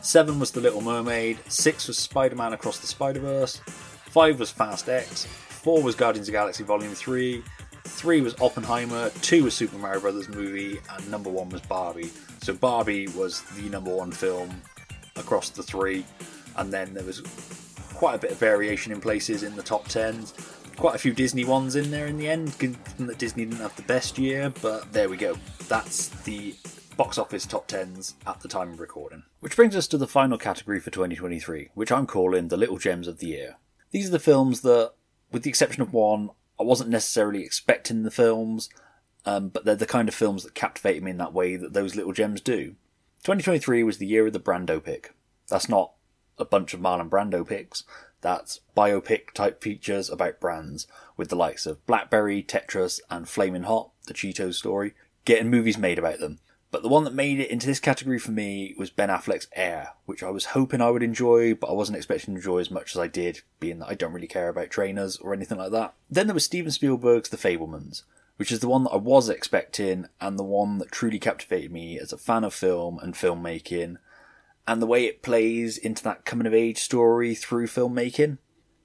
[0.00, 1.40] 7 was The Little Mermaid.
[1.48, 3.56] 6 was Spider Man Across the Spider Verse.
[3.56, 5.24] 5 was Fast X.
[5.24, 7.42] 4 was Guardians of the Galaxy Volume 3.
[7.84, 9.10] 3 was Oppenheimer.
[9.22, 10.80] 2 was Super Mario Brothers movie.
[10.90, 12.10] And number 1 was Barbie.
[12.42, 14.50] So Barbie was the number 1 film
[15.16, 16.04] across the three.
[16.56, 17.20] And then there was
[17.94, 20.32] quite a bit of variation in places in the top 10s.
[20.76, 23.76] Quite a few Disney ones in there in the end, given that Disney didn't have
[23.76, 25.36] the best year, but there we go.
[25.68, 26.54] That's the
[26.96, 29.22] box office top 10s at the time of recording.
[29.40, 33.06] Which brings us to the final category for 2023, which I'm calling the Little Gems
[33.06, 33.56] of the Year.
[33.90, 34.92] These are the films that,
[35.30, 36.30] with the exception of one,
[36.62, 38.70] I wasn't necessarily expecting the films,
[39.26, 41.96] um, but they're the kind of films that captivated me in that way that those
[41.96, 42.76] little gems do.
[43.24, 45.12] 2023 was the year of the Brando pick.
[45.48, 45.92] That's not
[46.38, 47.82] a bunch of Marlon Brando picks.
[48.20, 53.90] That's biopic type features about brands, with the likes of Blackberry, Tetris, and Flamin' Hot,
[54.06, 54.94] the Cheetos story,
[55.24, 56.38] getting movies made about them.
[56.72, 59.90] But the one that made it into this category for me was Ben Affleck's Air,
[60.06, 62.96] which I was hoping I would enjoy, but I wasn't expecting to enjoy as much
[62.96, 65.92] as I did, being that I don't really care about trainers or anything like that.
[66.10, 68.04] Then there was Steven Spielberg's The Fabelmans,
[68.38, 71.98] which is the one that I was expecting and the one that truly captivated me
[71.98, 73.98] as a fan of film and filmmaking,
[74.66, 78.38] and the way it plays into that coming of age story through filmmaking.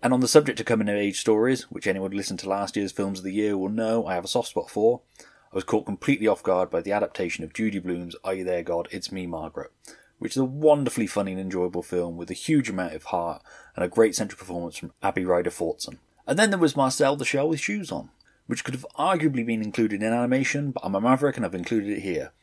[0.04, 2.76] And on the subject of coming of age stories, which anyone who listened to last
[2.76, 5.04] year's Films of the Year will know I have a soft spot for,
[5.52, 8.64] I was caught completely off guard by the adaptation of Judy Blume's Are You There
[8.64, 8.90] God?
[8.92, 9.72] It's Me Margaret,
[10.20, 13.42] which is a wonderfully funny and enjoyable film with a huge amount of heart
[13.74, 16.00] and a great central performance from Abby Ryder Fortson.
[16.26, 18.10] And then there was Marcel the Shell with Shoes On,
[18.48, 21.92] which could have arguably been included in animation, but I'm a maverick and I've included
[21.92, 22.34] it here.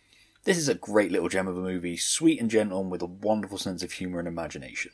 [0.45, 3.07] This is a great little gem of a movie, sweet and gentle and with a
[3.07, 4.93] wonderful sense of humour and imagination.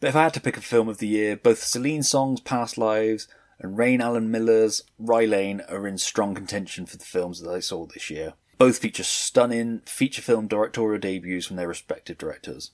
[0.00, 2.76] But if I had to pick a film of the year, both Celine Song's Past
[2.76, 7.50] Lives and Raine Allen Miller's Rye Lane are in strong contention for the films that
[7.50, 8.34] I saw this year.
[8.58, 12.72] Both feature stunning feature film directorial debuts from their respective directors.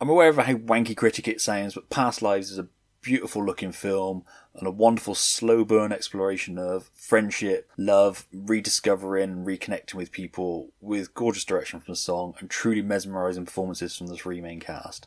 [0.00, 2.68] I'm aware of how wanky critic it sounds, but Past Lives is a
[3.04, 9.94] beautiful looking film and a wonderful slow burn exploration of friendship, love, rediscovering and reconnecting
[9.94, 14.40] with people with gorgeous direction from the song and truly mesmerising performances from the three
[14.40, 15.06] main cast.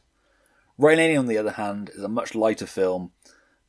[0.77, 3.11] Rye Lane, on the other hand, is a much lighter film,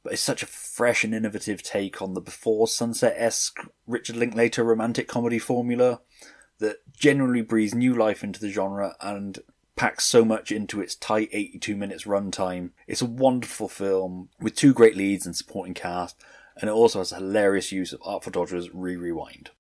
[0.09, 4.65] but it's such a fresh and innovative take on the before sunset esque Richard Linklater
[4.65, 6.01] romantic comedy formula
[6.61, 9.41] that genuinely breathes new life into the genre and
[9.77, 12.71] packs so much into its tight 82 minutes runtime.
[12.87, 16.17] It's a wonderful film with two great leads and supporting cast,
[16.57, 19.51] and it also has a hilarious use of Artful Dodger's Re Rewind.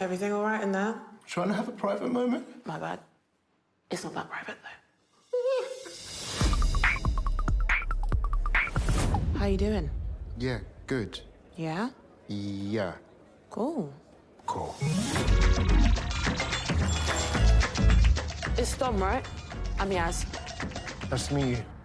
[0.00, 0.94] Everything all right in there?
[1.26, 2.64] Trying to have a private moment?
[2.64, 3.00] My bad.
[3.88, 4.56] It's not that private
[9.32, 9.38] though.
[9.38, 9.88] How you doing?
[10.38, 11.20] Yeah, good.
[11.56, 11.90] Yeah?
[12.26, 12.94] Yeah.
[13.48, 13.92] Cool.
[14.46, 14.74] Cool.
[18.58, 19.24] It's Dom, right?
[19.78, 20.24] I'm Yaz.
[21.08, 21.75] Nice to meet you.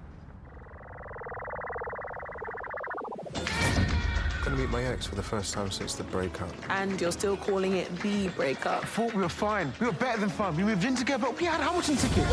[4.44, 6.50] Gonna meet my ex for the first time since the breakup.
[6.70, 8.86] And you're still calling it the breakup.
[8.86, 9.72] Thought we were fine.
[9.80, 10.56] We were better than fine.
[10.56, 11.30] We moved in together.
[11.30, 12.28] We had Hamilton tickets.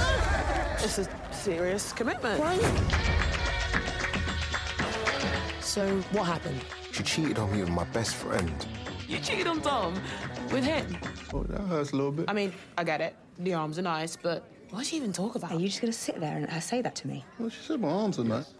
[0.85, 2.43] It's a serious commitment.
[5.61, 6.61] So, what happened?
[6.93, 8.67] She cheated on me with my best friend.
[9.07, 9.95] You cheated on Tom?
[10.53, 10.97] with him.
[11.33, 12.25] Oh, that hurts a little bit.
[12.29, 13.15] I mean, I get it.
[13.39, 15.53] The arms are nice, but what did she even talk about?
[15.53, 17.25] Are you just gonna sit there and her say that to me?
[17.39, 18.55] Well, she said my arms are nice.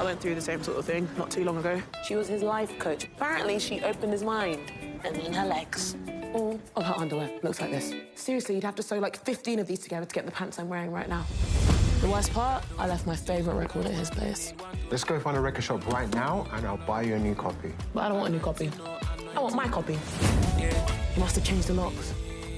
[0.00, 1.78] I went through the same sort of thing not too long ago.
[2.04, 3.04] She was his life coach.
[3.04, 4.72] Apparently, she opened his mind.
[5.04, 5.94] And then her legs.
[6.32, 7.92] All of her underwear looks like this.
[8.14, 10.70] Seriously, you'd have to sew like 15 of these together to get the pants I'm
[10.70, 11.26] wearing right now.
[12.00, 14.54] The worst part, I left my favorite record at his place.
[14.90, 17.74] Let's go find a record shop right now, and I'll buy you a new copy.
[17.92, 18.70] But I don't want a new copy.
[19.36, 19.98] I want my copy.
[20.56, 22.14] He must have changed the locks.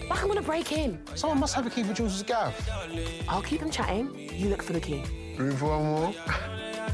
[0.09, 0.97] Like I'm gonna break in.
[1.17, 2.69] Someone must have a key for Jules' gaff.
[3.29, 4.15] I'll keep them chatting.
[4.33, 5.03] You look for the key.
[5.37, 6.15] Room for one more?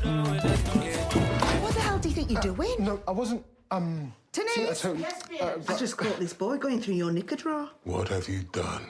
[0.03, 2.75] What the hell do you think you're doing?
[2.79, 3.45] No, I wasn't.
[3.71, 4.13] Um.
[4.33, 4.79] Denise!
[4.79, 4.89] See,
[5.41, 7.69] I uh, I just caught this boy going through your knicker drawer.
[7.85, 8.87] What have you done?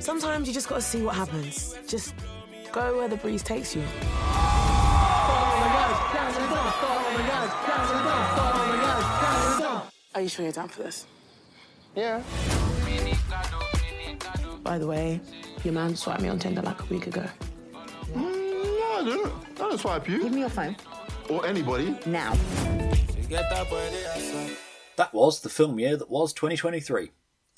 [0.00, 1.76] Sometimes you just gotta see what happens.
[1.86, 2.14] Just
[2.72, 3.84] go where the breeze takes you.
[10.14, 11.06] Are you sure you're down for this?
[11.94, 12.22] Yeah.
[14.62, 15.20] By the way,
[15.64, 17.24] your man swiped me on Tinder like a week ago.
[18.14, 19.32] Mm, no, I didn't.
[19.60, 20.22] I didn't swipe you.
[20.22, 20.76] Give me your phone.
[21.28, 21.96] Or anybody.
[22.06, 22.34] Now.
[24.96, 27.10] That was the film year that was 2023.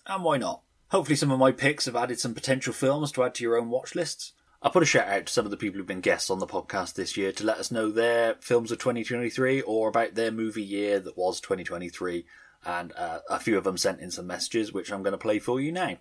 [0.07, 0.63] And why not?
[0.89, 3.69] Hopefully, some of my picks have added some potential films to add to your own
[3.69, 4.33] watch lists.
[4.63, 6.47] I'll put a shout out to some of the people who've been guests on the
[6.47, 10.63] podcast this year to let us know their films of 2023 or about their movie
[10.63, 12.25] year that was 2023.
[12.65, 15.39] And uh, a few of them sent in some messages, which I'm going to play
[15.39, 15.99] for you now.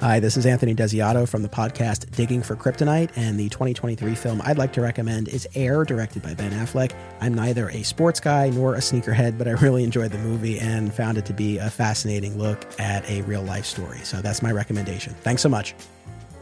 [0.00, 4.40] Hi, this is Anthony Desiato from the podcast Digging for Kryptonite, and the 2023 film
[4.44, 6.92] I'd like to recommend is Air, directed by Ben Affleck.
[7.20, 10.94] I'm neither a sports guy nor a sneakerhead, but I really enjoyed the movie and
[10.94, 13.98] found it to be a fascinating look at a real life story.
[14.04, 15.14] So that's my recommendation.
[15.22, 15.74] Thanks so much.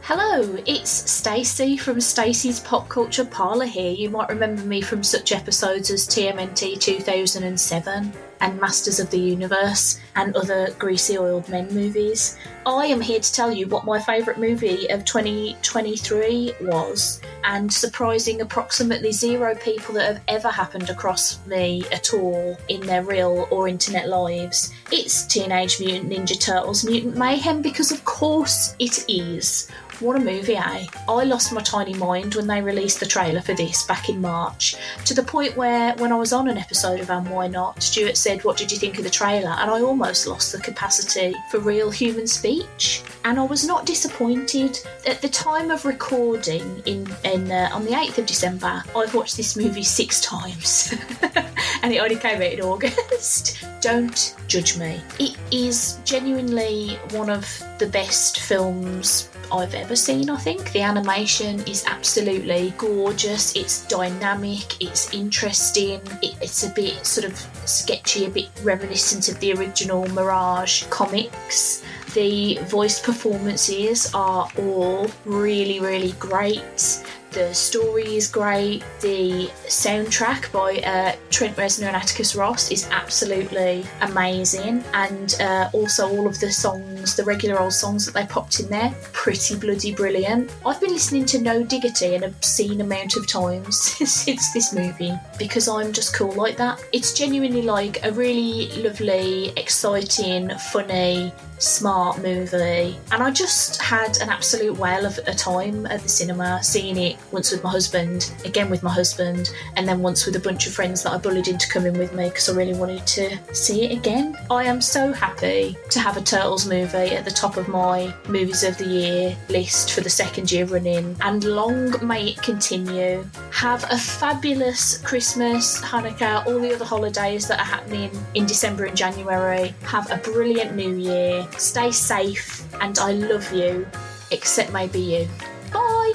[0.01, 3.91] Hello, it's Stacey from Stacey's Pop Culture Parlour here.
[3.91, 9.99] You might remember me from such episodes as TMNT 2007 and Masters of the Universe
[10.15, 12.37] and other greasy oiled men movies.
[12.65, 18.41] I am here to tell you what my favourite movie of 2023 was, and surprising
[18.41, 23.67] approximately zero people that have ever happened across me at all in their real or
[23.67, 24.73] internet lives.
[24.91, 29.69] It's Teenage Mutant Ninja Turtles Mutant Mayhem because, of course, it is.
[29.99, 30.85] What a movie, eh?
[31.09, 34.75] I lost my tiny mind when they released the trailer for this back in March,
[35.05, 38.15] to the point where, when I was on an episode of And Why Not, Stuart
[38.27, 39.51] said, What did you think of the trailer?
[39.51, 43.01] And I almost lost the capacity for real human speech.
[43.23, 44.77] And I was not disappointed.
[45.05, 49.37] At the time of recording, in, in uh, on the 8th of December, I've watched
[49.37, 50.93] this movie six times.
[51.83, 53.63] and it only came out in August.
[53.81, 54.99] Don't judge me.
[55.19, 57.45] It is genuinely one of
[57.79, 60.71] the best films I've ever seen, I think.
[60.71, 67.37] The animation is absolutely gorgeous, it's dynamic, it's interesting, it, it's a bit sort of
[67.65, 71.83] sketchy, a bit reminiscent of the original Mirage comics.
[72.13, 77.03] The voice performances are all really, really great.
[77.31, 78.83] The story is great.
[79.01, 86.09] The soundtrack by uh, Trent Reznor and Atticus Ross is absolutely amazing, and uh, also
[86.09, 89.93] all of the songs, the regular old songs that they popped in there, pretty bloody
[89.93, 90.51] brilliant.
[90.65, 93.77] I've been listening to No Diggity an obscene amount of times
[94.09, 96.83] since this movie because I'm just cool like that.
[96.91, 104.29] It's genuinely like a really lovely, exciting, funny, smart movie, and I just had an
[104.29, 108.69] absolute whale of a time at the cinema, seeing it once with my husband, again
[108.69, 111.67] with my husband, and then once with a bunch of friends that I bullied into
[111.69, 114.37] coming with me because I really wanted to see it again.
[114.49, 118.63] I am so happy to have a Turtles movie at the top of my movies
[118.63, 123.25] of the year list for the second year running, and long may it continue.
[123.51, 128.95] Have a fabulous Christmas, Hanukkah, all the other holidays that are happening in December and
[128.95, 129.73] January.
[129.83, 131.46] Have a brilliant new year.
[131.57, 133.87] Stay safe, and I love you,
[134.31, 135.27] except maybe you.
[135.71, 136.13] Bye.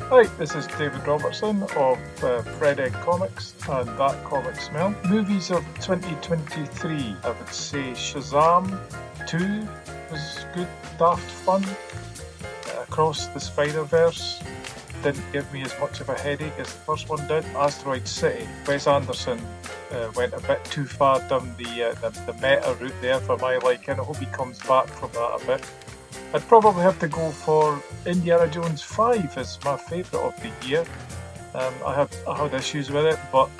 [0.00, 4.94] Hi, this is David Robertson of uh, Fred Egg Comics and That Comic Smell.
[5.08, 8.78] Movies of 2023, I would say Shazam
[9.26, 9.68] 2
[10.10, 10.68] was good,
[10.98, 11.64] daft fun.
[11.64, 14.40] Uh, Across the Spider Verse
[15.04, 17.44] didn't give me as much of a headache as the first one did.
[17.54, 19.38] Asteroid City, Wes Anderson
[19.90, 23.36] uh, went a bit too far down the, uh, the the meta route there for
[23.36, 24.00] my liking.
[24.00, 25.70] I hope he comes back from that a bit.
[26.32, 30.86] I'd probably have to go for Indiana Jones 5 as my favourite of the year.
[31.54, 33.50] Um, I had I had issues with it, but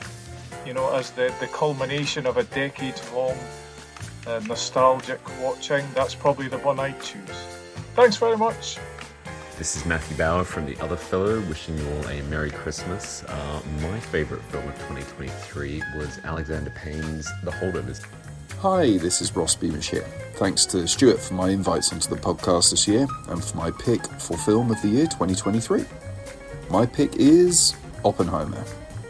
[0.64, 3.36] you know, as the, the culmination of a decade long
[4.26, 7.38] uh, nostalgic watching, that's probably the one I'd choose.
[7.95, 8.78] Thanks very much.
[9.57, 13.22] This is Matthew Bauer from The Other Fellow, wishing you all a Merry Christmas.
[13.22, 18.05] Uh, my favourite film of 2023 was Alexander Payne's The Holdovers.
[18.59, 20.07] Hi, this is Ross Beamish here.
[20.34, 24.05] Thanks to Stuart for my invites onto the podcast this year and for my pick
[24.18, 25.84] for film of the year 2023.
[26.68, 28.64] My pick is Oppenheimer.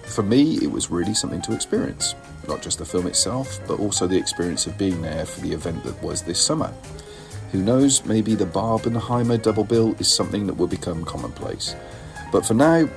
[0.08, 2.14] For me, it was really something to experience.
[2.46, 5.84] Not just the film itself, but also the experience of being there for the event
[5.84, 6.70] that was this summer.
[7.54, 11.76] Who knows, maybe the Barbenheimer double bill is something that will become commonplace.
[12.32, 12.88] But for now,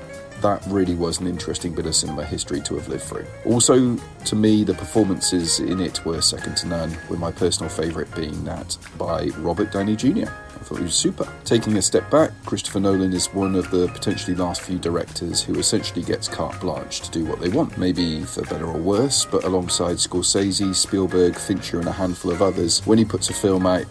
[0.42, 3.28] that really was an interesting bit of cinema history to have lived through.
[3.46, 3.96] Also,
[4.26, 8.44] to me, the performances in it were second to none, with my personal favourite being
[8.46, 10.26] that by Robert Downey Jr.
[10.26, 11.32] I thought he was super.
[11.46, 15.54] Taking a step back, Christopher Nolan is one of the potentially last few directors who
[15.60, 17.78] essentially gets carte blanche to do what they want.
[17.78, 22.84] Maybe for better or worse, but alongside Scorsese, Spielberg, Fincher, and a handful of others,
[22.88, 23.86] when he puts a film out,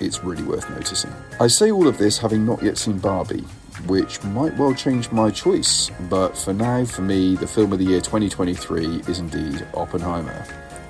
[0.00, 1.12] it's really worth noticing.
[1.40, 3.44] I say all of this having not yet seen Barbie,
[3.86, 7.84] which might well change my choice, but for now, for me, the film of the
[7.84, 10.44] year 2023 is indeed Oppenheimer.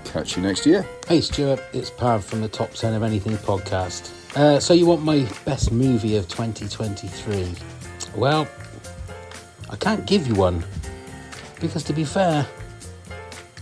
[0.05, 0.87] Catch you next year.
[1.07, 4.15] Hey Stuart, it's Pav from the Top 10 of Anything podcast.
[4.37, 7.55] Uh, so, you want my best movie of 2023?
[8.15, 8.47] Well,
[9.71, 10.65] I can't give you one
[11.61, 12.47] because, to be fair,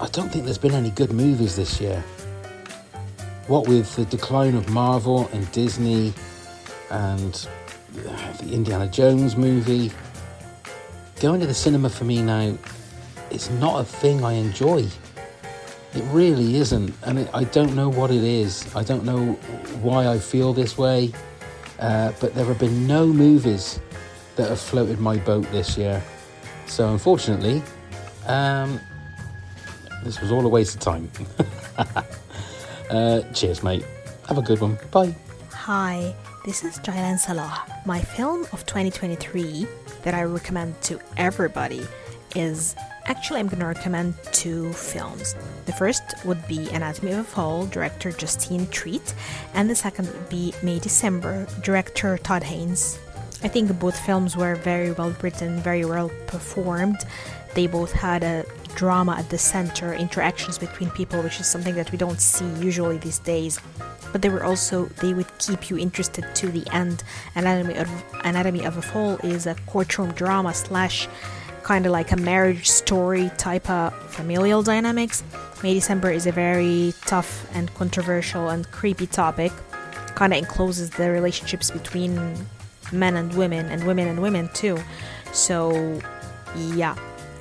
[0.00, 2.04] I don't think there's been any good movies this year.
[3.48, 6.12] What with the decline of Marvel and Disney
[6.90, 7.48] and
[7.94, 9.92] the Indiana Jones movie,
[11.20, 12.58] going to the cinema for me now
[13.30, 14.86] is not a thing I enjoy.
[15.94, 18.66] It really isn't, and it, I don't know what it is.
[18.74, 19.34] I don't know
[19.80, 21.12] why I feel this way,
[21.78, 23.80] uh, but there have been no movies
[24.34, 26.02] that have floated my boat this year.
[26.66, 27.62] So, unfortunately,
[28.26, 28.80] um,
[30.02, 31.10] this was all a waste of time.
[32.90, 33.84] uh, cheers, mate.
[34.28, 34.78] Have a good one.
[34.90, 35.14] Bye.
[35.52, 36.14] Hi,
[36.44, 37.64] this is Jailan Salah.
[37.84, 39.66] My film of 2023
[40.02, 41.86] that I recommend to everybody
[42.34, 42.76] is
[43.06, 45.34] actually I'm to recommend two films.
[45.64, 49.14] The first would be Anatomy of a Fall, director Justine Triet,
[49.54, 52.98] and the second would be May December, director Todd Haynes.
[53.42, 56.98] I think both films were very well written, very well performed.
[57.54, 58.44] They both had a
[58.74, 62.98] drama at the center, interactions between people, which is something that we don't see usually
[62.98, 63.58] these days.
[64.12, 67.02] But they were also they would keep you interested to the end.
[67.34, 67.90] Anatomy of
[68.24, 71.08] Anatomy of a Fall is a courtroom drama slash
[71.62, 75.24] kind of like a marriage story type of familial dynamics.
[75.62, 79.52] May December is a very tough and controversial and creepy topic.
[80.14, 82.46] Kind of encloses the relationships between
[82.92, 84.78] men and women and women and women too.
[85.32, 86.00] So,
[86.54, 86.94] yeah,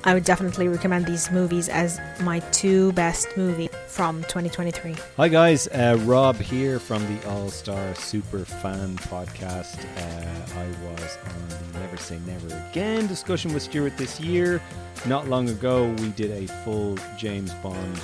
[0.06, 4.94] I would definitely recommend these movies as my two best movies from 2023.
[5.16, 9.84] Hi guys, uh, Rob here from the All Star Super Fan Podcast.
[9.96, 14.62] Uh, I was on the Never Say Never Again discussion with Stuart this year.
[15.06, 18.00] Not long ago, we did a full James Bond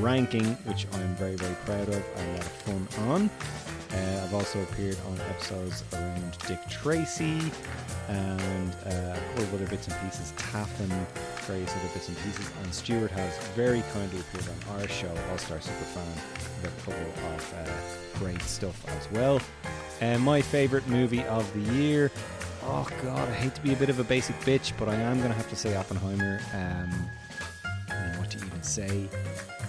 [0.00, 2.02] ranking, which I'm very, very proud of.
[2.16, 3.30] I had a lot of fun on.
[3.92, 7.42] Uh, I've also appeared on episodes around Dick Tracy
[8.08, 10.92] and uh, a couple of other bits and pieces, Taff and
[11.42, 12.50] various other bits and pieces.
[12.62, 16.14] And Stuart has very kindly appeared on our show, All Star Superfan,
[16.62, 19.40] with a couple of uh, great stuff as well.
[20.00, 22.10] And my favourite movie of the year.
[22.64, 25.18] Oh god, I hate to be a bit of a basic bitch, but I am
[25.18, 26.40] going to have to say Oppenheimer.
[26.54, 27.10] Um,
[27.88, 29.08] I know what to even say.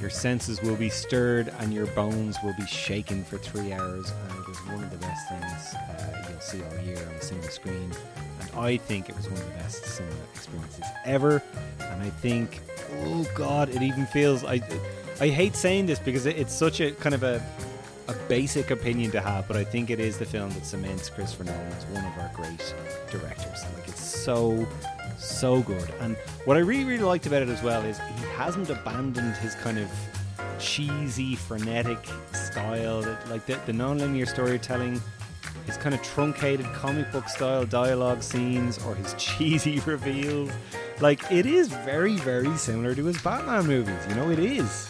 [0.04, 4.32] Your senses will be stirred and your bones will be shaken for three hours, and
[4.38, 7.48] it was one of the best things uh, you'll see all year on a single
[7.48, 7.90] screen.
[8.42, 11.42] And I think it was one of the best cinema experiences ever.
[11.80, 12.60] And I think,
[13.06, 14.44] oh god, it even feels.
[14.44, 14.62] I
[15.22, 17.42] I hate saying this because it, it's such a kind of a
[18.10, 21.46] a basic opinion to have, but I think it is the film that cements Christopher
[21.46, 22.76] Nolan as one of our great
[23.10, 23.64] directors.
[23.78, 24.68] Like it's so
[25.18, 25.90] so good.
[26.00, 29.56] And what I really really liked about it as well is he hasn't abandoned his
[29.56, 29.90] kind of
[30.60, 32.00] cheesy frenetic
[32.34, 33.02] style.
[33.02, 35.02] That like the, the non-linear storytelling
[35.66, 40.52] his kind of truncated comic book style dialogue scenes or his cheesy reveals.
[41.00, 44.90] Like it is very very similar to his batman movies you know it is.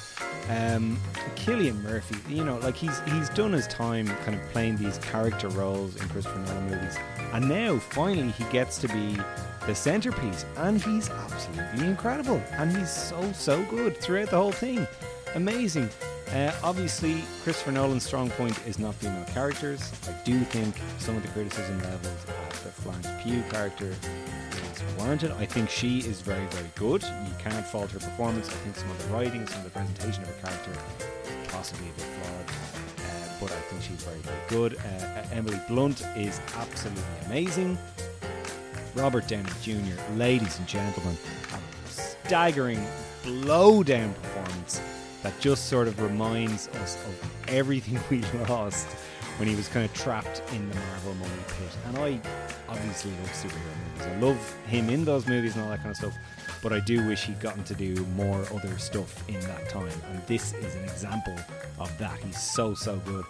[0.50, 1.00] Um,
[1.44, 5.50] Cillian Murphy, you know, like he's he's done his time kind of playing these character
[5.50, 6.98] roles in Christopher Nolan movies,
[7.34, 9.18] and now finally he gets to be
[9.66, 14.88] the centerpiece, and he's absolutely incredible, and he's so so good throughout the whole thing,
[15.36, 15.90] amazing.
[16.34, 19.92] Uh, obviously, Christopher Nolan's strong point is not female characters.
[20.08, 25.32] I do think some of the criticism levels at the Florence Pugh character is warranted.
[25.34, 27.04] I think she is very, very good.
[27.04, 28.50] You can't fault her performance.
[28.50, 30.72] I think some of the writing, some of the presentation of her character
[31.50, 34.80] possibly a bit flawed, uh, but I think she's very, very good.
[34.80, 37.78] Uh, Emily Blunt is absolutely amazing.
[38.96, 41.18] Robert Downey Jr., ladies and gentlemen,
[41.52, 42.86] a staggering
[43.24, 44.82] blow-down performance
[45.24, 48.88] that just sort of reminds us of everything we lost
[49.38, 51.78] when he was kind of trapped in the Marvel mummy pit.
[51.88, 52.22] And I
[52.70, 54.08] obviously love superhero movies.
[54.08, 56.14] I love him in those movies and all that kind of stuff.
[56.64, 59.92] But I do wish he'd gotten to do more other stuff in that time.
[60.10, 61.38] And this is an example
[61.78, 62.18] of that.
[62.20, 63.26] He's so, so good.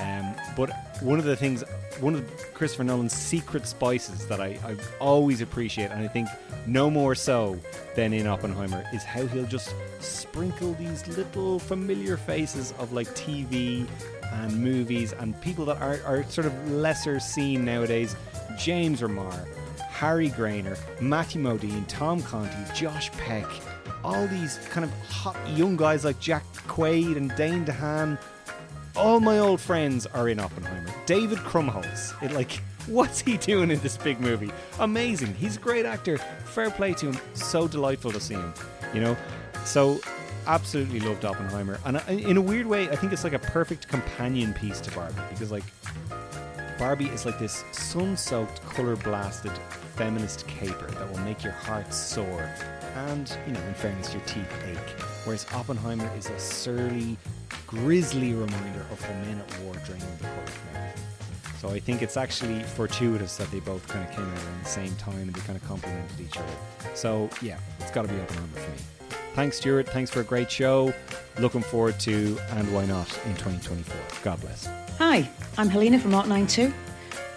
[0.00, 0.70] Um, but
[1.00, 1.62] one of the things,
[2.00, 6.28] one of Christopher Nolan's secret spices that I, I always appreciate, and I think
[6.66, 7.58] no more so
[7.94, 13.86] than in Oppenheimer, is how he'll just sprinkle these little familiar faces of like TV
[14.32, 18.16] and movies and people that are, are sort of lesser seen nowadays.
[18.58, 19.46] James Remar,
[20.02, 23.46] Harry Groener, Matthew Modine, Tom Conti, Josh Peck,
[24.02, 28.18] all these kind of hot young guys like Jack Quaid and Dane DeHaan.
[28.96, 30.92] All my old friends are in Oppenheimer.
[31.06, 32.50] David Krumholtz, it like,
[32.88, 34.50] what's he doing in this big movie?
[34.80, 35.34] Amazing.
[35.34, 36.18] He's a great actor.
[36.46, 37.20] Fair play to him.
[37.34, 38.52] So delightful to see him.
[38.92, 39.16] You know,
[39.64, 40.00] so
[40.48, 43.86] absolutely loved Oppenheimer, and uh, in a weird way, I think it's like a perfect
[43.86, 45.62] companion piece to Barbie because like
[46.76, 49.52] Barbie is like this sun-soaked, color-blasted
[49.96, 52.50] feminist caper that will make your heart soar,
[52.94, 55.00] and you know, in fairness, your teeth ache.
[55.24, 57.16] Whereas Oppenheimer is a surly,
[57.66, 60.72] grisly reminder of the men at war draining the of everything.
[61.60, 64.68] So I think it's actually fortuitous that they both kind of came out around the
[64.68, 66.52] same time and they kind of complemented each other.
[66.94, 68.76] So yeah, it's got to be Oppenheimer for me.
[69.34, 69.88] Thanks, Stuart.
[69.88, 70.92] Thanks for a great show.
[71.38, 73.96] Looking forward to And Why Not in 2024.
[74.24, 74.68] God bless.
[74.98, 76.72] Hi, I'm Helena from Art92,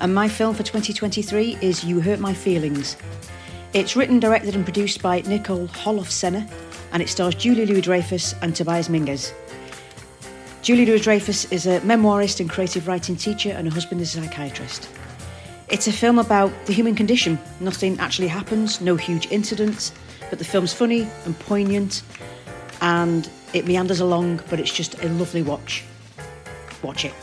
[0.01, 2.97] and my film for 2023 is You Hurt My Feelings.
[3.73, 6.49] It's written, directed, and produced by Nicole Holofcener,
[6.91, 9.33] and it stars Julia Louis-Dreyfus and Tobias Menzies.
[10.61, 14.21] Julie Louis Dreyfus is a memoirist and creative writing teacher, and her husband is a
[14.21, 14.89] psychiatrist.
[15.69, 17.37] It's a film about the human condition.
[17.59, 19.91] Nothing actually happens, no huge incidents,
[20.29, 22.01] but the film's funny and poignant,
[22.81, 25.83] and it meanders along, but it's just a lovely watch.
[26.81, 27.13] Watch it.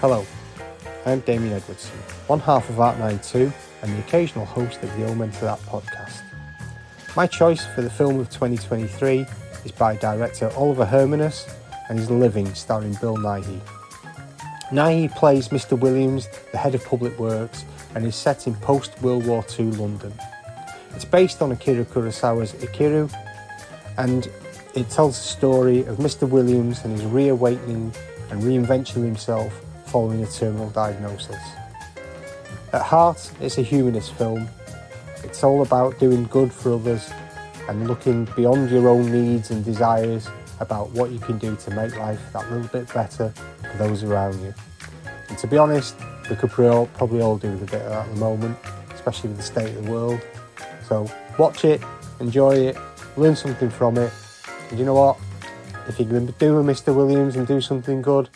[0.00, 0.26] Hello,
[1.04, 1.98] I'm Damien Edwardson,
[2.28, 6.22] one half of Art92 and the occasional host of the Omen to That podcast.
[7.16, 9.26] My choice for the film of 2023
[9.64, 11.52] is by director Oliver Hermanus
[11.88, 13.60] and is Living, starring Bill Nighy.
[14.70, 15.76] Nighy plays Mr.
[15.76, 17.64] Williams, the head of public works,
[17.96, 20.14] and is set in post World War II London.
[20.94, 23.12] It's based on Akira Kurosawa's Ikiru,
[23.98, 24.30] and
[24.76, 26.28] it tells the story of Mr.
[26.28, 27.92] Williams and his reawakening
[28.30, 29.52] and reinvention of himself
[29.92, 31.36] following a terminal diagnosis.
[32.72, 34.48] At heart, it's a humanist film.
[35.22, 37.12] It's all about doing good for others
[37.68, 40.28] and looking beyond your own needs and desires
[40.60, 43.28] about what you can do to make life that little bit better
[43.70, 44.54] for those around you.
[45.28, 45.94] And to be honest,
[46.30, 48.56] we could probably all, do with a bit of that at the moment,
[48.94, 50.20] especially with the state of the world.
[50.88, 51.06] So
[51.38, 51.82] watch it,
[52.18, 52.78] enjoy it,
[53.18, 54.10] learn something from it,
[54.70, 55.18] and you know what?
[55.86, 56.96] If you can do a Mr.
[56.96, 58.30] Williams and do something good,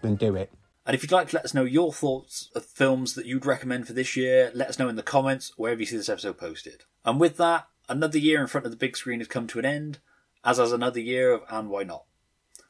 [0.00, 0.55] then do it.
[0.86, 3.88] And if you'd like to let us know your thoughts of films that you'd recommend
[3.88, 6.84] for this year, let us know in the comments wherever you see this episode posted.
[7.04, 9.64] And with that, another year in front of the big screen has come to an
[9.64, 9.98] end,
[10.44, 12.04] as has another year of And Why Not.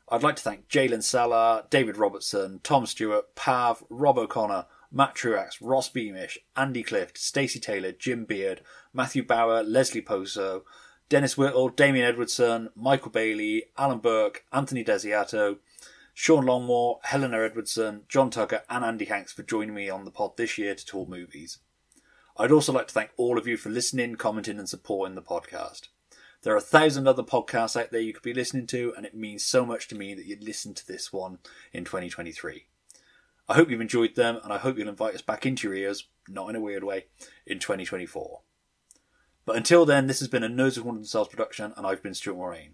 [0.08, 5.60] I'd like to thank Jalen Salah, David Robertson, Tom Stewart, Pav, Rob O'Connor, Matt Truax,
[5.60, 8.62] Ross Beamish, Andy Clift, Stacey Taylor, Jim Beard,
[8.94, 10.64] Matthew Bauer, Leslie Poso,
[11.10, 15.58] Dennis Whittle, Damien Edwardson, Michael Bailey, Alan Burke, Anthony Desiato,
[16.18, 20.38] Sean Longmore, Helena Edwardson, John Tucker, and Andy Hanks for joining me on the pod
[20.38, 21.58] this year to talk movies.
[22.38, 25.88] I'd also like to thank all of you for listening, commenting, and supporting the podcast.
[26.40, 29.14] There are a thousand other podcasts out there you could be listening to, and it
[29.14, 31.38] means so much to me that you'd listen to this one
[31.74, 32.64] in 2023.
[33.46, 36.08] I hope you've enjoyed them, and I hope you'll invite us back into your ears,
[36.26, 37.08] not in a weird way,
[37.46, 38.40] in 2024.
[39.44, 42.14] But until then, this has been a Nose of Wonder Themselves production, and I've been
[42.14, 42.72] Stuart Moraine.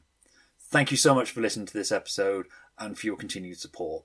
[0.72, 2.46] Thank you so much for listening to this episode,
[2.78, 4.04] and for your continued support.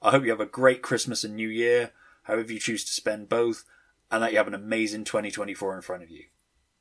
[0.00, 1.92] I hope you have a great Christmas and New Year,
[2.22, 3.64] however you choose to spend both,
[4.10, 6.24] and that you have an amazing 2024 in front of you.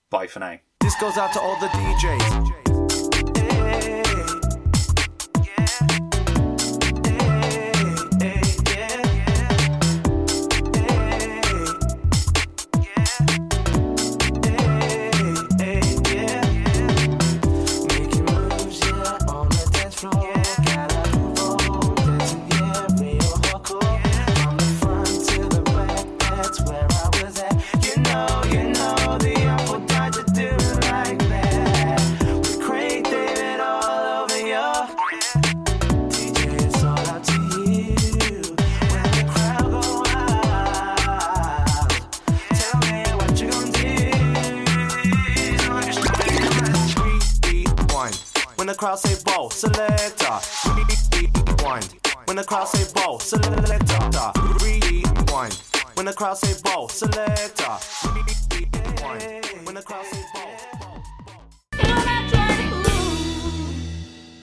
[0.10, 0.60] Bye for now.
[0.80, 2.64] This goes out to all the DJs.